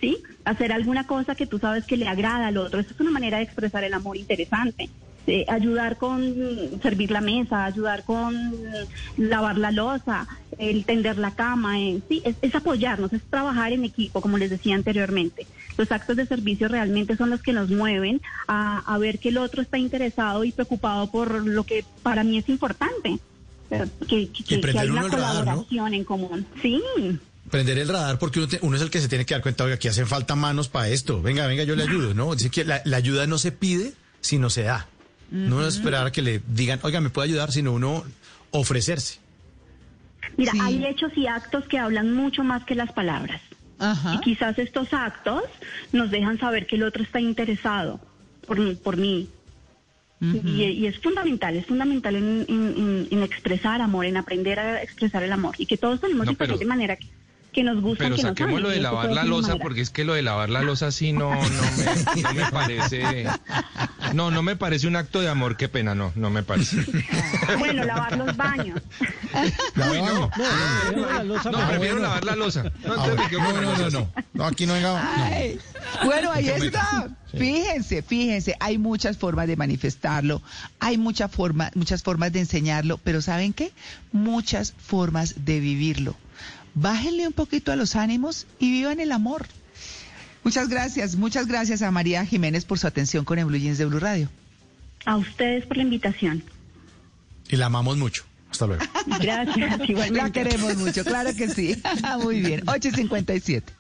¿Sí? 0.00 0.18
Hacer 0.44 0.72
alguna 0.72 1.06
cosa 1.06 1.36
que 1.36 1.46
tú 1.46 1.58
sabes 1.58 1.84
que 1.84 1.96
le 1.96 2.08
agrada 2.08 2.48
al 2.48 2.58
otro. 2.58 2.80
Esa 2.80 2.92
es 2.92 3.00
una 3.00 3.12
manera 3.12 3.38
de 3.38 3.44
expresar 3.44 3.84
el 3.84 3.94
amor 3.94 4.16
interesante. 4.16 4.90
Eh, 5.28 5.44
ayudar 5.48 5.98
con 5.98 6.80
servir 6.82 7.12
la 7.12 7.20
mesa, 7.20 7.64
ayudar 7.64 8.02
con 8.02 8.34
lavar 9.16 9.56
la 9.56 9.70
losa, 9.70 10.26
el 10.58 10.84
tender 10.84 11.16
la 11.16 11.30
cama, 11.30 11.78
eh, 11.80 12.00
sí, 12.08 12.22
es, 12.24 12.54
apoyarnos, 12.56 13.12
es 13.12 13.22
trabajar 13.30 13.72
en 13.72 13.84
equipo, 13.84 14.20
como 14.20 14.36
les 14.36 14.50
decía 14.50 14.74
anteriormente. 14.74 15.46
Los 15.78 15.92
actos 15.92 16.16
de 16.16 16.26
servicio 16.26 16.66
realmente 16.66 17.16
son 17.16 17.30
los 17.30 17.40
que 17.40 17.52
nos 17.52 17.70
mueven 17.70 18.20
a, 18.48 18.98
ver 18.98 19.20
que 19.20 19.28
el 19.28 19.38
otro 19.38 19.62
está 19.62 19.78
interesado 19.78 20.42
y 20.42 20.50
preocupado 20.50 21.08
por 21.08 21.46
lo 21.46 21.62
que 21.62 21.84
para 22.02 22.24
mí 22.24 22.38
es 22.38 22.48
importante, 22.48 23.20
que, 24.08 24.28
hay 24.76 24.88
una 24.88 25.08
colaboración 25.08 25.94
en 25.94 26.04
común. 26.04 26.46
Sí 26.60 26.82
prender 27.50 27.78
el 27.78 27.88
radar 27.88 28.18
porque 28.18 28.40
uno, 28.62 28.76
es 28.76 28.82
el 28.82 28.90
que 28.90 29.00
se 29.00 29.08
tiene 29.08 29.26
que 29.26 29.34
dar 29.34 29.42
cuenta, 29.42 29.64
oiga, 29.64 29.74
aquí 29.74 29.86
hacen 29.86 30.06
falta 30.06 30.34
manos 30.34 30.68
para 30.68 30.88
esto. 30.88 31.20
Venga, 31.20 31.46
venga, 31.46 31.64
yo 31.64 31.76
le 31.76 31.82
ayudo, 31.82 32.14
¿no? 32.14 32.34
Dice 32.34 32.50
que 32.50 32.64
la, 32.64 32.80
la 32.84 32.96
ayuda 32.96 33.26
no 33.26 33.36
se 33.36 33.52
pide, 33.52 33.92
sino 34.20 34.48
se 34.48 34.62
da. 34.62 34.88
No 35.32 35.66
es 35.66 35.76
esperar 35.76 36.06
a 36.06 36.12
que 36.12 36.20
le 36.20 36.42
digan, 36.46 36.78
oiga, 36.82 37.00
me 37.00 37.08
puede 37.08 37.28
ayudar, 37.28 37.52
sino 37.52 37.72
uno 37.72 38.04
ofrecerse. 38.50 39.18
Mira, 40.36 40.52
hay 40.60 40.84
hechos 40.84 41.10
y 41.16 41.26
actos 41.26 41.64
que 41.68 41.78
hablan 41.78 42.12
mucho 42.12 42.44
más 42.44 42.64
que 42.64 42.74
las 42.74 42.92
palabras. 42.92 43.40
Y 44.14 44.20
quizás 44.20 44.58
estos 44.58 44.92
actos 44.92 45.42
nos 45.92 46.10
dejan 46.10 46.38
saber 46.38 46.66
que 46.66 46.76
el 46.76 46.84
otro 46.84 47.02
está 47.02 47.18
interesado 47.20 47.98
por, 48.46 48.76
por 48.78 48.96
mí. 48.96 49.28
y, 50.20 50.86
es 50.86 50.98
fundamental, 51.00 51.56
es 51.56 51.66
fundamental 51.66 52.14
en, 52.14 53.22
expresar 53.22 53.80
amor, 53.80 54.04
en 54.04 54.18
aprender 54.18 54.60
a 54.60 54.82
expresar 54.82 55.22
el 55.22 55.32
amor. 55.32 55.56
Y 55.58 55.66
que 55.66 55.78
todos 55.78 56.00
tenemos 56.00 56.26
no, 56.26 56.32
diferente 56.32 56.64
manera 56.64 56.96
que 56.96 57.08
que 57.52 57.62
nos 57.62 57.80
gusta. 57.80 58.04
Pero 58.04 58.16
que 58.16 58.22
saquemos 58.22 58.60
lo 58.60 58.70
de 58.70 58.80
lavar 58.80 59.10
la 59.12 59.24
losa, 59.24 59.56
porque 59.56 59.80
es 59.80 59.90
que 59.90 60.04
lo 60.04 60.14
de 60.14 60.22
lavar 60.22 60.50
la 60.50 60.62
losa 60.62 60.90
sí 60.90 61.12
no, 61.12 61.34
no, 61.34 61.40
me, 61.42 62.22
no 62.22 62.34
me 62.34 62.44
parece. 62.50 63.26
No, 64.14 64.30
no 64.30 64.42
me 64.42 64.56
parece 64.56 64.86
un 64.88 64.96
acto 64.96 65.20
de 65.20 65.28
amor, 65.28 65.56
qué 65.56 65.68
pena, 65.68 65.94
no, 65.94 66.12
no 66.16 66.30
me 66.30 66.42
parece. 66.42 66.84
Bueno, 67.58 67.84
lavar 67.84 68.16
los 68.16 68.36
baños. 68.36 68.80
Uy, 69.34 70.02
no. 70.02 70.30
No, 71.50 71.68
prefiero 71.68 71.98
lavar 71.98 72.24
la 72.24 72.36
losa. 72.36 72.64
No, 72.84 72.96
no, 74.34 74.44
aquí 74.44 74.66
no 74.66 74.74
venga. 74.74 74.92
no. 74.92 75.00
Ay, 75.16 75.58
Bueno, 76.04 76.30
ahí 76.32 76.48
está. 76.48 77.10
Fíjense, 77.36 78.02
fíjense, 78.02 78.56
hay 78.60 78.78
muchas 78.78 79.16
formas 79.16 79.46
de 79.46 79.56
manifestarlo, 79.56 80.42
hay 80.80 80.98
mucha 80.98 81.28
forma, 81.28 81.70
muchas 81.74 82.02
formas 82.02 82.32
de 82.32 82.40
enseñarlo, 82.40 82.98
pero 82.98 83.22
¿saben 83.22 83.52
qué? 83.52 83.72
Muchas 84.12 84.72
formas 84.72 85.44
de 85.44 85.60
vivirlo. 85.60 86.16
Bájenle 86.74 87.26
un 87.26 87.32
poquito 87.32 87.72
a 87.72 87.76
los 87.76 87.96
ánimos 87.96 88.46
y 88.58 88.70
vivan 88.70 89.00
el 89.00 89.12
amor. 89.12 89.46
Muchas 90.44 90.68
gracias, 90.68 91.16
muchas 91.16 91.46
gracias 91.46 91.82
a 91.82 91.90
María 91.90 92.24
Jiménez 92.24 92.64
por 92.64 92.78
su 92.78 92.86
atención 92.86 93.24
con 93.24 93.38
el 93.38 93.44
Blue 93.44 93.58
Jeans 93.58 93.78
de 93.78 93.84
Blue 93.84 94.00
Radio. 94.00 94.28
A 95.04 95.16
ustedes 95.16 95.66
por 95.66 95.76
la 95.76 95.82
invitación. 95.84 96.42
Y 97.48 97.56
la 97.56 97.66
amamos 97.66 97.96
mucho. 97.96 98.24
Hasta 98.50 98.66
luego. 98.66 98.84
Gracias, 99.20 99.80
igualmente. 99.88 100.12
La 100.12 100.30
queremos 100.30 100.76
mucho, 100.76 101.04
claro 101.04 101.34
que 101.34 101.48
sí. 101.48 101.80
Muy 102.22 102.40
bien, 102.40 102.62
857. 102.68 103.72